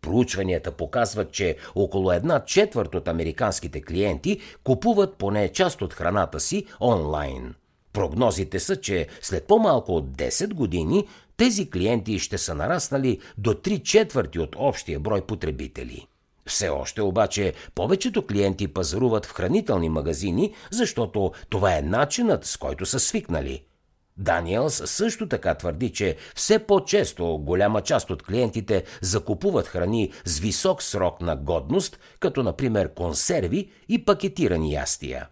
Проучванията 0.00 0.72
показват, 0.72 1.32
че 1.32 1.56
около 1.74 2.12
една 2.12 2.44
четвърт 2.44 2.94
от 2.94 3.08
американските 3.08 3.82
клиенти 3.82 4.40
купуват 4.64 5.14
поне 5.14 5.52
част 5.52 5.82
от 5.82 5.94
храната 5.94 6.40
си 6.40 6.66
онлайн. 6.80 7.54
Прогнозите 7.92 8.60
са, 8.60 8.76
че 8.76 9.06
след 9.22 9.46
по-малко 9.46 9.96
от 9.96 10.10
10 10.10 10.54
години 10.54 11.06
тези 11.36 11.70
клиенти 11.70 12.18
ще 12.18 12.38
са 12.38 12.54
нараснали 12.54 13.18
до 13.38 13.54
3 13.54 13.82
четвърти 13.82 14.38
от 14.38 14.56
общия 14.58 15.00
брой 15.00 15.20
потребители. 15.20 16.06
Все 16.46 16.68
още 16.68 17.02
обаче 17.02 17.54
повечето 17.74 18.26
клиенти 18.26 18.68
пазаруват 18.68 19.26
в 19.26 19.32
хранителни 19.32 19.88
магазини, 19.88 20.54
защото 20.70 21.32
това 21.48 21.76
е 21.76 21.82
начинът 21.82 22.44
с 22.44 22.56
който 22.56 22.86
са 22.86 23.00
свикнали. 23.00 23.62
Даниелс 24.18 24.82
също 24.86 25.28
така 25.28 25.54
твърди, 25.54 25.90
че 25.92 26.16
все 26.34 26.58
по-често 26.58 27.38
голяма 27.38 27.80
част 27.80 28.10
от 28.10 28.22
клиентите 28.22 28.84
закупуват 29.00 29.66
храни 29.66 30.12
с 30.24 30.38
висок 30.38 30.82
срок 30.82 31.20
на 31.20 31.36
годност, 31.36 31.98
като 32.20 32.42
например 32.42 32.94
консерви 32.94 33.70
и 33.88 34.04
пакетирани 34.04 34.72
ястия. 34.72 35.28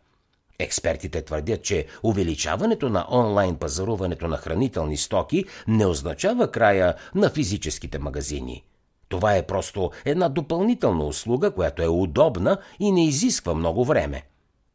Експертите 0.59 1.23
твърдят, 1.23 1.63
че 1.63 1.87
увеличаването 2.03 2.89
на 2.89 3.07
онлайн 3.11 3.57
пазаруването 3.57 4.29
на 4.29 4.37
хранителни 4.37 4.97
стоки 4.97 5.45
не 5.69 5.87
означава 5.87 6.51
края 6.51 6.95
на 7.15 7.31
физическите 7.31 7.99
магазини– 7.99 8.65
това 9.09 9.37
е 9.37 9.47
просто 9.47 9.91
една 10.05 10.29
допълнителна 10.29 11.05
услуга, 11.05 11.51
която 11.51 11.83
е 11.83 11.89
удобна 11.89 12.59
и 12.81 12.93
не 12.93 13.07
изисква 13.07 13.55
много 13.55 13.85
време. 13.85 14.23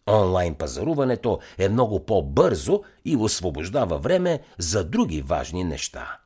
Онлайн 0.10 0.56
пазаруването 0.56 1.40
е 1.58 1.70
много 1.70 2.06
по-бързо 2.06 2.82
и 3.06 3.16
освобождава 3.16 3.98
време 3.98 4.40
за 4.58 4.84
други 4.84 5.22
важни 5.22 5.64
неща. 5.64 6.18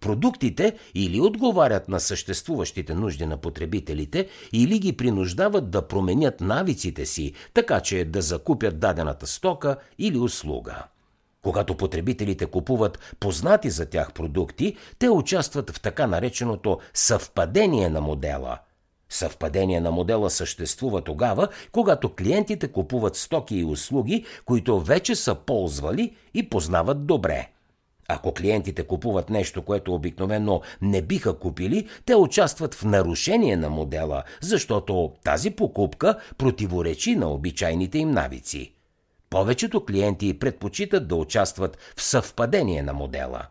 Продуктите 0.00 0.76
или 0.94 1.20
отговарят 1.20 1.88
на 1.88 2.00
съществуващите 2.00 2.94
нужди 2.94 3.26
на 3.26 3.36
потребителите, 3.36 4.28
или 4.52 4.78
ги 4.78 4.96
принуждават 4.96 5.70
да 5.70 5.88
променят 5.88 6.40
навиците 6.40 7.06
си, 7.06 7.32
така 7.54 7.80
че 7.80 8.04
да 8.04 8.22
закупят 8.22 8.80
дадената 8.80 9.26
стока 9.26 9.76
или 9.98 10.18
услуга. 10.18 10.84
Когато 11.42 11.76
потребителите 11.76 12.46
купуват 12.46 12.98
познати 13.20 13.70
за 13.70 13.86
тях 13.86 14.12
продукти, 14.12 14.76
те 14.98 15.10
участват 15.10 15.70
в 15.70 15.80
така 15.80 16.06
нареченото 16.06 16.78
съвпадение 16.94 17.88
на 17.88 18.00
модела. 18.00 18.58
Съвпадение 19.12 19.80
на 19.80 19.90
модела 19.90 20.30
съществува 20.30 21.00
тогава, 21.00 21.48
когато 21.72 22.14
клиентите 22.14 22.68
купуват 22.68 23.16
стоки 23.16 23.56
и 23.56 23.64
услуги, 23.64 24.24
които 24.44 24.80
вече 24.80 25.14
са 25.14 25.34
ползвали 25.34 26.16
и 26.34 26.48
познават 26.48 27.06
добре. 27.06 27.48
Ако 28.08 28.34
клиентите 28.34 28.82
купуват 28.82 29.30
нещо, 29.30 29.62
което 29.62 29.94
обикновено 29.94 30.60
не 30.82 31.02
биха 31.02 31.38
купили, 31.38 31.88
те 32.04 32.14
участват 32.14 32.74
в 32.74 32.84
нарушение 32.84 33.56
на 33.56 33.70
модела, 33.70 34.22
защото 34.40 35.12
тази 35.24 35.50
покупка 35.50 36.18
противоречи 36.38 37.16
на 37.16 37.30
обичайните 37.30 37.98
им 37.98 38.10
навици. 38.10 38.74
Повечето 39.30 39.84
клиенти 39.84 40.38
предпочитат 40.38 41.08
да 41.08 41.16
участват 41.16 41.78
в 41.96 42.02
съвпадение 42.02 42.82
на 42.82 42.92
модела. 42.92 43.46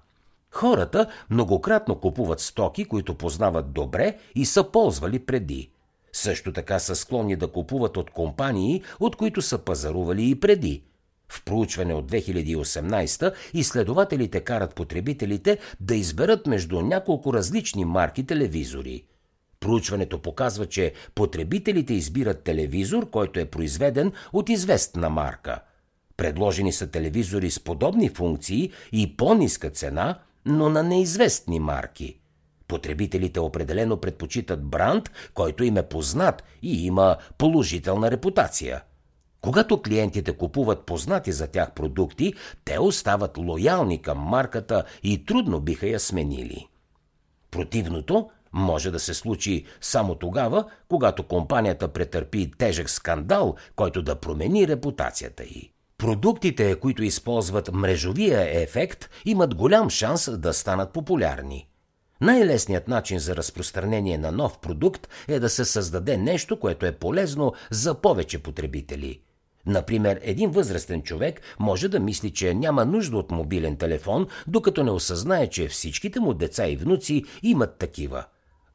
Хората 0.52 1.08
многократно 1.30 1.96
купуват 1.96 2.40
стоки, 2.40 2.86
които 2.86 3.16
познават 3.16 3.74
добре 3.74 4.18
и 4.36 4.46
са 4.46 4.64
ползвали 4.64 5.20
преди. 5.20 5.72
Също 6.14 6.54
така 6.54 6.80
са 6.80 6.96
склонни 6.96 7.36
да 7.36 7.48
купуват 7.48 7.98
от 7.98 8.10
компании, 8.10 8.84
от 9.00 9.16
които 9.16 9.42
са 9.42 9.58
пазарували 9.58 10.30
и 10.30 10.40
преди. 10.40 10.84
В 11.30 11.44
проучване 11.44 11.94
от 11.94 12.12
2018 12.12 13.34
изследователите 13.54 14.42
карат 14.42 14.76
потребителите 14.76 15.58
да 15.80 15.96
изберат 15.96 16.48
между 16.48 16.82
няколко 16.82 17.34
различни 17.34 17.86
марки 17.86 18.26
телевизори. 18.26 19.04
Проучването 19.60 20.22
показва, 20.22 20.66
че 20.66 20.94
потребителите 21.16 21.94
избират 21.94 22.44
телевизор, 22.44 23.10
който 23.10 23.40
е 23.40 23.46
произведен 23.46 24.12
от 24.34 24.50
известна 24.50 25.10
марка– 25.10 25.62
Предложени 26.22 26.74
са 26.74 26.88
телевизори 26.88 27.52
с 27.52 27.60
подобни 27.60 28.10
функции 28.10 28.72
и 28.92 29.18
по-ниска 29.18 29.70
цена, 29.70 30.20
но 30.46 30.70
на 30.70 30.84
неизвестни 30.84 31.60
марки. 31.60 32.18
Потребителите 32.68 33.40
определено 33.40 33.98
предпочитат 33.98 34.64
бранд, 34.64 35.12
който 35.34 35.64
им 35.64 35.78
е 35.78 35.88
познат 35.88 36.44
и 36.62 36.86
има 36.86 37.18
положителна 37.38 38.12
репутация. 38.12 38.84
Когато 39.42 39.82
клиентите 39.82 40.38
купуват 40.38 40.86
познати 40.86 41.32
за 41.32 41.48
тях 41.48 41.74
продукти, 41.74 42.34
те 42.66 42.80
остават 42.80 43.38
лоялни 43.38 44.02
към 44.02 44.18
марката 44.18 44.84
и 45.04 45.26
трудно 45.26 45.60
биха 45.60 45.88
я 45.88 46.00
сменили. 46.00 46.68
Противното 47.52 48.30
може 48.54 48.92
да 48.92 49.00
се 49.00 49.14
случи 49.14 49.66
само 49.82 50.16
тогава, 50.16 50.66
когато 50.90 51.28
компанията 51.28 51.88
претърпи 51.88 52.52
тежък 52.58 52.90
скандал, 52.90 53.56
който 53.76 54.02
да 54.02 54.16
промени 54.16 54.68
репутацията 54.68 55.44
й. 55.44 55.72
Продуктите, 56.02 56.76
които 56.76 57.04
използват 57.04 57.74
мрежовия 57.74 58.62
ефект, 58.62 59.10
имат 59.26 59.56
голям 59.56 59.90
шанс 59.90 60.38
да 60.38 60.54
станат 60.54 60.94
популярни. 60.94 61.68
Най-лесният 62.22 62.88
начин 62.88 63.20
за 63.20 63.36
разпространение 63.36 64.18
на 64.18 64.32
нов 64.32 64.60
продукт 64.60 65.08
е 65.28 65.40
да 65.40 65.50
се 65.50 65.66
създаде 65.66 66.18
нещо, 66.18 66.60
което 66.60 66.86
е 66.86 66.92
полезно 66.92 67.54
за 67.72 67.94
повече 67.94 68.40
потребители. 68.40 69.22
Например, 69.66 70.20
един 70.22 70.52
възрастен 70.52 71.02
човек 71.02 71.42
може 71.60 71.88
да 71.88 72.00
мисли, 72.00 72.32
че 72.32 72.54
няма 72.54 72.86
нужда 72.86 73.18
от 73.18 73.32
мобилен 73.32 73.78
телефон, 73.78 74.28
докато 74.48 74.84
не 74.84 74.92
осъзнае, 74.92 75.48
че 75.48 75.68
всичките 75.68 76.20
му 76.20 76.34
деца 76.34 76.68
и 76.68 76.76
внуци 76.76 77.24
имат 77.44 77.78
такива. 77.78 78.26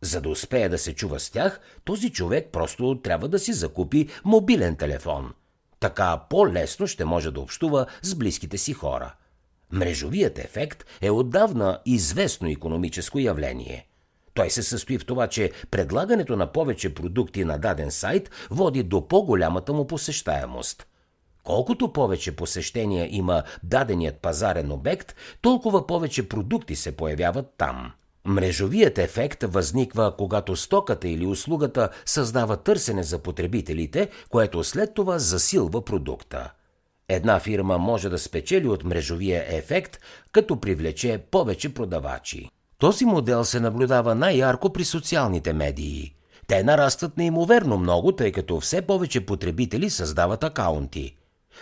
За 0.00 0.20
да 0.20 0.28
успее 0.28 0.68
да 0.68 0.78
се 0.78 0.94
чува 0.94 1.20
с 1.20 1.30
тях, 1.30 1.60
този 1.84 2.10
човек 2.10 2.48
просто 2.52 3.00
трябва 3.04 3.28
да 3.28 3.38
си 3.38 3.52
закупи 3.52 4.08
мобилен 4.24 4.76
телефон– 4.76 5.32
така 5.80 6.20
по-лесно 6.30 6.86
ще 6.86 7.04
може 7.04 7.30
да 7.30 7.40
общува 7.40 7.86
с 8.02 8.14
близките 8.14 8.58
си 8.58 8.72
хора. 8.72 9.14
Мрежовият 9.72 10.38
ефект 10.38 10.84
е 11.02 11.10
отдавна 11.10 11.80
известно 11.86 12.48
економическо 12.48 13.18
явление. 13.18 13.88
Той 14.34 14.50
се 14.50 14.62
състои 14.62 14.98
в 14.98 15.06
това, 15.06 15.26
че 15.26 15.52
предлагането 15.70 16.36
на 16.36 16.52
повече 16.52 16.94
продукти 16.94 17.44
на 17.44 17.58
даден 17.58 17.90
сайт 17.90 18.30
води 18.50 18.82
до 18.82 19.08
по-голямата 19.08 19.72
му 19.72 19.86
посещаемост. 19.86 20.86
Колкото 21.44 21.92
повече 21.92 22.36
посещения 22.36 23.08
има 23.10 23.42
даденият 23.62 24.20
пазарен 24.20 24.72
обект, 24.72 25.14
толкова 25.40 25.86
повече 25.86 26.28
продукти 26.28 26.76
се 26.76 26.96
появяват 26.96 27.54
там– 27.56 27.92
Мрежовият 28.26 28.98
ефект 28.98 29.42
възниква, 29.42 30.16
когато 30.18 30.56
стоката 30.56 31.08
или 31.08 31.26
услугата 31.26 31.88
създава 32.06 32.56
търсене 32.56 33.02
за 33.02 33.18
потребителите, 33.18 34.08
което 34.30 34.64
след 34.64 34.94
това 34.94 35.18
засилва 35.18 35.84
продукта. 35.84 36.52
Една 37.08 37.40
фирма 37.40 37.78
може 37.78 38.08
да 38.08 38.18
спечели 38.18 38.68
от 38.68 38.84
мрежовия 38.84 39.44
ефект, 39.48 39.98
като 40.32 40.60
привлече 40.60 41.18
повече 41.30 41.74
продавачи. 41.74 42.50
Този 42.78 43.04
модел 43.04 43.44
се 43.44 43.60
наблюдава 43.60 44.14
най-ярко 44.14 44.72
при 44.72 44.84
социалните 44.84 45.52
медии. 45.52 46.14
Те 46.46 46.62
нарастват 46.62 47.16
неимоверно 47.16 47.78
много, 47.78 48.12
тъй 48.12 48.32
като 48.32 48.60
все 48.60 48.82
повече 48.82 49.26
потребители 49.26 49.90
създават 49.90 50.44
акаунти. 50.44 51.16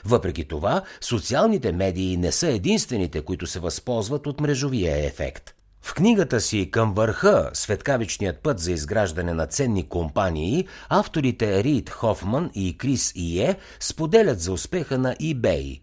Въпреки 0.04 0.48
това, 0.48 0.82
социалните 1.00 1.72
медии 1.72 2.16
не 2.16 2.32
са 2.32 2.48
единствените, 2.48 3.20
които 3.20 3.46
се 3.46 3.60
възползват 3.60 4.26
от 4.26 4.40
мрежовия 4.40 5.06
ефект. 5.06 5.54
В 5.84 5.94
книгата 5.94 6.40
си 6.40 6.70
Към 6.70 6.94
върха 6.94 7.50
Светкавичният 7.52 8.38
път 8.38 8.58
за 8.58 8.72
изграждане 8.72 9.32
на 9.32 9.46
ценни 9.46 9.88
компании, 9.88 10.66
авторите 10.88 11.64
Рид 11.64 11.90
Хофман 11.90 12.50
и 12.54 12.78
Крис 12.78 13.12
Ие 13.14 13.56
споделят 13.80 14.40
за 14.40 14.52
успеха 14.52 14.98
на 14.98 15.14
eBay. 15.14 15.80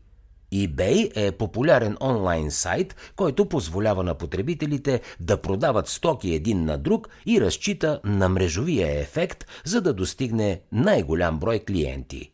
eBay 0.53 1.11
е 1.15 1.31
популярен 1.31 1.97
онлайн 2.01 2.51
сайт, 2.51 2.95
който 3.15 3.49
позволява 3.49 4.03
на 4.03 4.15
потребителите 4.15 5.01
да 5.19 5.41
продават 5.41 5.87
стоки 5.87 6.33
един 6.33 6.65
на 6.65 6.77
друг 6.77 7.09
и 7.25 7.41
разчита 7.41 7.99
на 8.03 8.29
мрежовия 8.29 8.99
ефект, 9.01 9.45
за 9.65 9.81
да 9.81 9.93
достигне 9.93 10.61
най-голям 10.71 11.39
брой 11.39 11.59
клиенти. 11.59 12.31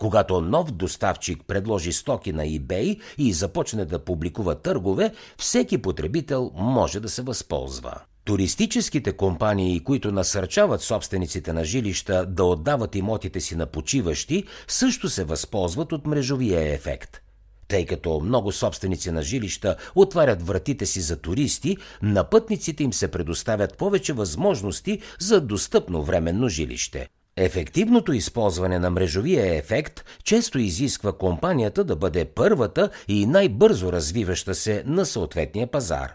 Когато 0.00 0.40
нов 0.40 0.70
доставчик 0.70 1.42
предложи 1.46 1.92
стоки 1.92 2.32
на 2.32 2.44
eBay 2.44 3.00
и 3.18 3.32
започне 3.32 3.84
да 3.84 4.04
публикува 4.04 4.54
търгове, 4.54 5.12
всеки 5.38 5.78
потребител 5.78 6.50
може 6.54 7.00
да 7.00 7.08
се 7.08 7.22
възползва. 7.22 8.00
Туристическите 8.24 9.12
компании, 9.12 9.80
които 9.80 10.12
насърчават 10.12 10.80
собствениците 10.80 11.52
на 11.52 11.64
жилища 11.64 12.26
да 12.26 12.44
отдават 12.44 12.94
имотите 12.94 13.40
си 13.40 13.56
на 13.56 13.66
почиващи, 13.66 14.44
също 14.68 15.08
се 15.08 15.24
възползват 15.24 15.92
от 15.92 16.06
мрежовия 16.06 16.74
ефект. 16.74 17.20
Тъй 17.68 17.86
като 17.86 18.20
много 18.20 18.52
собственици 18.52 19.10
на 19.10 19.22
жилища 19.22 19.76
отварят 19.94 20.46
вратите 20.46 20.86
си 20.86 21.00
за 21.00 21.16
туристи, 21.16 21.76
на 22.02 22.24
пътниците 22.24 22.82
им 22.84 22.92
се 22.92 23.08
предоставят 23.08 23.78
повече 23.78 24.12
възможности 24.12 25.00
за 25.18 25.40
достъпно 25.40 26.02
временно 26.02 26.48
жилище. 26.48 27.08
Ефективното 27.36 28.12
използване 28.12 28.78
на 28.78 28.90
мрежовия 28.90 29.56
ефект 29.56 30.04
често 30.24 30.58
изисква 30.58 31.12
компанията 31.12 31.84
да 31.84 31.96
бъде 31.96 32.24
първата 32.24 32.90
и 33.08 33.26
най-бързо 33.26 33.92
развиваща 33.92 34.54
се 34.54 34.82
на 34.86 35.06
съответния 35.06 35.66
пазар. 35.66 36.14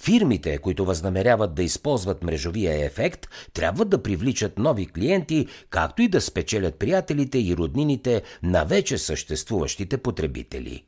Фирмите, 0.00 0.58
които 0.58 0.84
възнамеряват 0.84 1.54
да 1.54 1.62
използват 1.62 2.22
мрежовия 2.22 2.84
ефект, 2.84 3.26
трябва 3.52 3.84
да 3.84 4.02
привличат 4.02 4.58
нови 4.58 4.86
клиенти, 4.86 5.46
както 5.70 6.02
и 6.02 6.08
да 6.08 6.20
спечелят 6.20 6.74
приятелите 6.74 7.38
и 7.38 7.56
роднините 7.56 8.22
на 8.42 8.64
вече 8.64 8.98
съществуващите 8.98 9.98
потребители. 9.98 10.84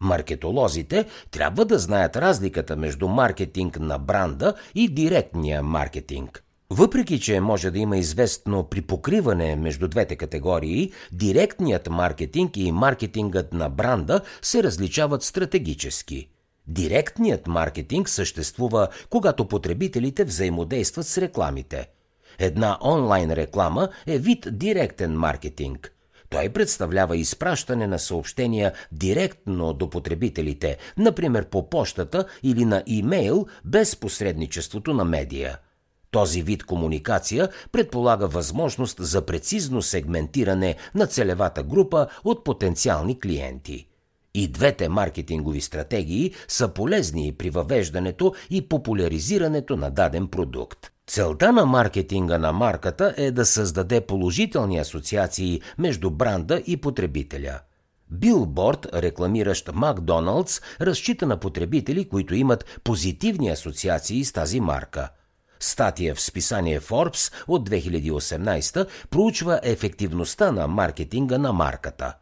Маркетолозите 0.00 1.04
трябва 1.30 1.64
да 1.64 1.78
знаят 1.78 2.16
разликата 2.16 2.76
между 2.76 3.08
маркетинг 3.08 3.78
на 3.80 3.98
бранда 3.98 4.54
и 4.74 4.88
директния 4.88 5.62
маркетинг– 5.62 6.44
въпреки, 6.70 7.20
че 7.20 7.40
може 7.40 7.70
да 7.70 7.78
има 7.78 7.96
известно 7.96 8.64
припокриване 8.64 9.56
между 9.56 9.88
двете 9.88 10.16
категории, 10.16 10.92
директният 11.12 11.88
маркетинг 11.90 12.56
и 12.56 12.72
маркетингът 12.72 13.52
на 13.52 13.68
бранда 13.68 14.20
се 14.42 14.62
различават 14.62 15.22
стратегически. 15.22 16.28
Директният 16.66 17.46
маркетинг 17.46 18.08
съществува, 18.08 18.88
когато 19.10 19.48
потребителите 19.48 20.24
взаимодействат 20.24 21.06
с 21.06 21.18
рекламите. 21.18 21.88
Една 22.38 22.78
онлайн 22.82 23.32
реклама 23.32 23.88
е 24.06 24.18
вид 24.18 24.46
директен 24.50 25.12
маркетинг– 25.12 25.92
той 26.30 26.48
представлява 26.48 27.16
изпращане 27.16 27.86
на 27.86 27.98
съобщения 27.98 28.72
директно 28.92 29.72
до 29.72 29.90
потребителите, 29.90 30.76
например 30.98 31.48
по 31.48 31.70
почтата 31.70 32.24
или 32.42 32.64
на 32.64 32.82
имейл, 32.86 33.46
без 33.64 33.96
посредничеството 33.96 34.94
на 34.94 35.04
медия– 35.04 35.58
този 36.10 36.42
вид 36.42 36.64
комуникация 36.64 37.48
предполага 37.72 38.26
възможност 38.26 38.96
за 39.00 39.26
прецизно 39.26 39.82
сегментиране 39.82 40.76
на 40.94 41.06
целевата 41.06 41.62
група 41.62 42.06
от 42.24 42.44
потенциални 42.44 43.20
клиенти. 43.20 43.86
И 44.34 44.48
двете 44.48 44.88
маркетингови 44.88 45.60
стратегии 45.60 46.34
са 46.48 46.68
полезни 46.68 47.32
при 47.32 47.50
въвеждането 47.50 48.34
и 48.50 48.68
популяризирането 48.68 49.76
на 49.76 49.90
даден 49.90 50.26
продукт. 50.28 50.90
Целта 51.06 51.52
на 51.52 51.66
маркетинга 51.66 52.38
на 52.38 52.52
марката 52.52 53.14
е 53.16 53.30
да 53.30 53.46
създаде 53.46 54.00
положителни 54.00 54.78
асоциации 54.78 55.60
между 55.78 56.10
бранда 56.10 56.62
и 56.66 56.76
потребителя. 56.76 57.60
Билборд, 58.10 58.86
рекламиращ 58.94 59.70
Макдоналдс, 59.74 60.60
разчита 60.80 61.26
на 61.26 61.36
потребители, 61.36 62.08
които 62.08 62.34
имат 62.34 62.80
позитивни 62.84 63.50
асоциации 63.50 64.24
с 64.24 64.32
тази 64.32 64.60
марка– 64.60 65.08
Статия 65.60 66.14
в 66.14 66.20
списание 66.20 66.80
Forbes 66.80 67.32
от 67.48 67.70
2018 67.70 68.88
проучва 69.10 69.60
ефективността 69.62 70.52
на 70.52 70.68
маркетинга 70.68 71.38
на 71.38 71.52
марката. 71.52 72.14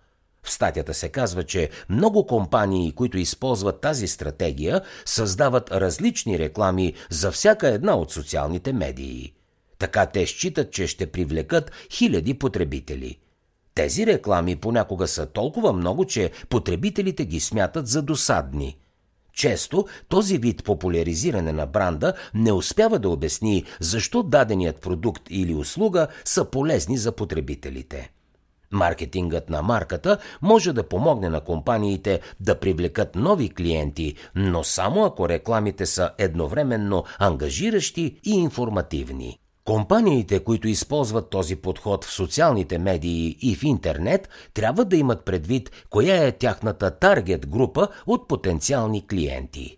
В 0.42 0.50
статията 0.50 0.94
се 0.94 1.08
казва, 1.08 1.44
че 1.44 1.70
много 1.88 2.26
компании, 2.26 2.92
които 2.92 3.18
използват 3.18 3.80
тази 3.80 4.08
стратегия, 4.08 4.82
създават 5.04 5.72
различни 5.72 6.38
реклами 6.38 6.94
за 7.10 7.32
всяка 7.32 7.68
една 7.68 7.96
от 7.96 8.12
социалните 8.12 8.72
медии. 8.72 9.34
Така 9.78 10.06
те 10.06 10.26
считат, 10.26 10.72
че 10.72 10.86
ще 10.86 11.06
привлекат 11.06 11.72
хиляди 11.90 12.34
потребители. 12.34 13.18
Тези 13.74 14.06
реклами 14.06 14.56
понякога 14.56 15.08
са 15.08 15.26
толкова 15.26 15.72
много, 15.72 16.04
че 16.04 16.30
потребителите 16.48 17.24
ги 17.24 17.40
смятат 17.40 17.86
за 17.86 18.02
досадни– 18.02 18.78
често 19.38 19.86
този 20.08 20.38
вид 20.38 20.64
популяризиране 20.64 21.52
на 21.52 21.66
бранда 21.66 22.12
не 22.34 22.52
успява 22.52 22.98
да 22.98 23.08
обясни 23.08 23.64
защо 23.80 24.22
даденият 24.22 24.80
продукт 24.80 25.22
или 25.30 25.54
услуга 25.54 26.08
са 26.24 26.44
полезни 26.44 26.98
за 26.98 27.12
потребителите. 27.12 28.10
Маркетингът 28.70 29.50
на 29.50 29.62
марката 29.62 30.18
може 30.42 30.72
да 30.72 30.88
помогне 30.88 31.28
на 31.28 31.40
компаниите 31.40 32.20
да 32.40 32.60
привлекат 32.60 33.14
нови 33.14 33.48
клиенти, 33.48 34.14
но 34.34 34.64
само 34.64 35.04
ако 35.04 35.28
рекламите 35.28 35.86
са 35.86 36.10
едновременно 36.18 37.04
ангажиращи 37.18 38.20
и 38.24 38.30
информативни. 38.30 39.38
Компаниите, 39.68 40.44
които 40.44 40.68
използват 40.68 41.30
този 41.30 41.56
подход 41.56 42.04
в 42.04 42.12
социалните 42.12 42.78
медии 42.78 43.36
и 43.40 43.56
в 43.56 43.62
интернет, 43.62 44.28
трябва 44.54 44.84
да 44.84 44.96
имат 44.96 45.24
предвид 45.24 45.70
коя 45.90 46.26
е 46.26 46.32
тяхната 46.32 46.98
таргет 46.98 47.48
група 47.48 47.88
от 48.06 48.28
потенциални 48.28 49.06
клиенти. 49.06 49.76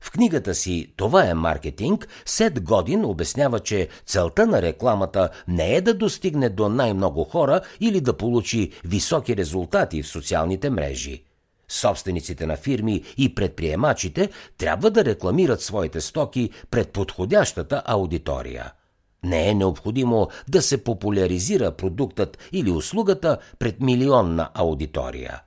В 0.00 0.10
книгата 0.10 0.54
си 0.54 0.92
Това 0.96 1.26
е 1.26 1.34
маркетинг, 1.34 2.08
Сет 2.24 2.62
Годин 2.62 3.04
обяснява, 3.04 3.60
че 3.60 3.88
целта 4.06 4.46
на 4.46 4.62
рекламата 4.62 5.28
не 5.48 5.74
е 5.74 5.80
да 5.80 5.94
достигне 5.94 6.48
до 6.48 6.68
най-много 6.68 7.24
хора 7.24 7.60
или 7.80 8.00
да 8.00 8.16
получи 8.16 8.70
високи 8.84 9.36
резултати 9.36 10.02
в 10.02 10.08
социалните 10.08 10.70
мрежи. 10.70 11.24
Собствениците 11.68 12.46
на 12.46 12.56
фирми 12.56 13.02
и 13.16 13.34
предприемачите 13.34 14.30
трябва 14.58 14.90
да 14.90 15.04
рекламират 15.04 15.62
своите 15.62 16.00
стоки 16.00 16.50
пред 16.70 16.88
подходящата 16.92 17.82
аудитория– 17.86 18.72
не 19.24 19.48
е 19.48 19.54
необходимо 19.54 20.28
да 20.48 20.62
се 20.62 20.84
популяризира 20.84 21.72
продуктът 21.72 22.38
или 22.52 22.70
услугата 22.70 23.38
пред 23.58 23.80
милионна 23.80 24.50
аудитория. 24.54 25.42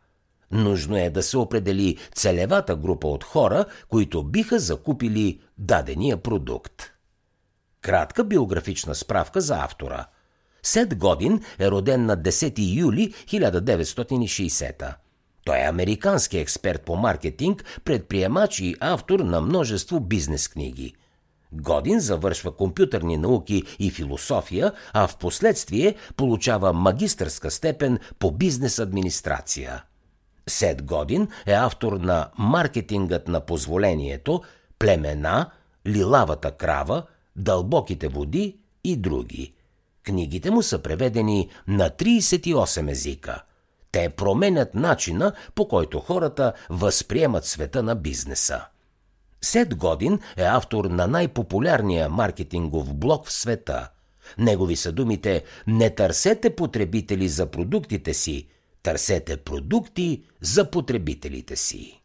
Нужно 0.51 0.97
е 0.97 1.09
да 1.09 1.23
се 1.23 1.37
определи 1.37 1.97
целевата 2.15 2.75
група 2.75 3.07
от 3.07 3.23
хора, 3.23 3.65
които 3.89 4.23
биха 4.23 4.59
закупили 4.59 5.39
дадения 5.57 6.17
продукт. 6.17 6.83
Кратка 7.81 8.23
биографична 8.23 8.95
справка 8.95 9.41
за 9.41 9.55
автора. 9.55 10.05
Сет 10.63 10.97
Годин 10.97 11.41
е 11.59 11.71
роден 11.71 12.05
на 12.05 12.17
10 12.17 12.75
юли 12.75 13.13
1960 13.27 14.95
той 15.45 15.57
е 15.59 15.69
американски 15.69 16.37
експерт 16.37 16.81
по 16.81 16.95
маркетинг, 16.95 17.63
предприемач 17.83 18.59
и 18.59 18.75
автор 18.79 19.19
на 19.19 19.41
множество 19.41 19.99
бизнес 19.99 20.47
книги– 20.47 20.93
Годин 21.53 21.99
завършва 21.99 22.55
компютърни 22.55 23.17
науки 23.17 23.63
и 23.79 23.91
философия, 23.91 24.71
а 24.93 25.07
в 25.07 25.17
последствие 25.17 25.95
получава 26.17 26.73
магистърска 26.73 27.51
степен 27.51 27.99
по 28.19 28.31
бизнес 28.31 28.79
администрация. 28.79 29.83
Сет 30.49 30.83
Годин 30.83 31.27
е 31.45 31.51
автор 31.51 31.93
на 31.93 32.29
Маркетингът 32.37 33.27
на 33.27 33.39
позволението, 33.39 34.41
Племена, 34.79 35.49
Лилавата 35.87 36.51
крава, 36.51 37.03
Дълбоките 37.35 38.07
води 38.07 38.57
и 38.83 38.95
други. 38.95 39.53
Книгите 40.03 40.51
му 40.51 40.61
са 40.61 40.79
преведени 40.79 41.49
на 41.67 41.89
38 41.89 42.91
езика. 42.91 43.43
Те 43.91 44.09
променят 44.09 44.75
начина, 44.75 45.33
по 45.55 45.67
който 45.67 45.99
хората 45.99 46.53
възприемат 46.69 47.45
света 47.45 47.83
на 47.83 47.95
бизнеса. 47.95 48.65
Сет 49.43 49.75
Годин 49.75 50.19
е 50.37 50.43
автор 50.43 50.85
на 50.85 51.07
най-популярния 51.07 52.09
маркетингов 52.09 52.93
блог 52.93 53.27
в 53.27 53.31
света. 53.31 53.89
Негови 54.37 54.75
са 54.75 54.91
думите 54.91 55.43
«Не 55.67 55.89
търсете 55.89 56.55
потребители 56.55 57.27
за 57.27 57.51
продуктите 57.51 58.13
си, 58.13 58.47
търсете 58.83 59.37
продукти 59.37 60.23
за 60.41 60.71
потребителите 60.71 61.55
си». 61.55 62.02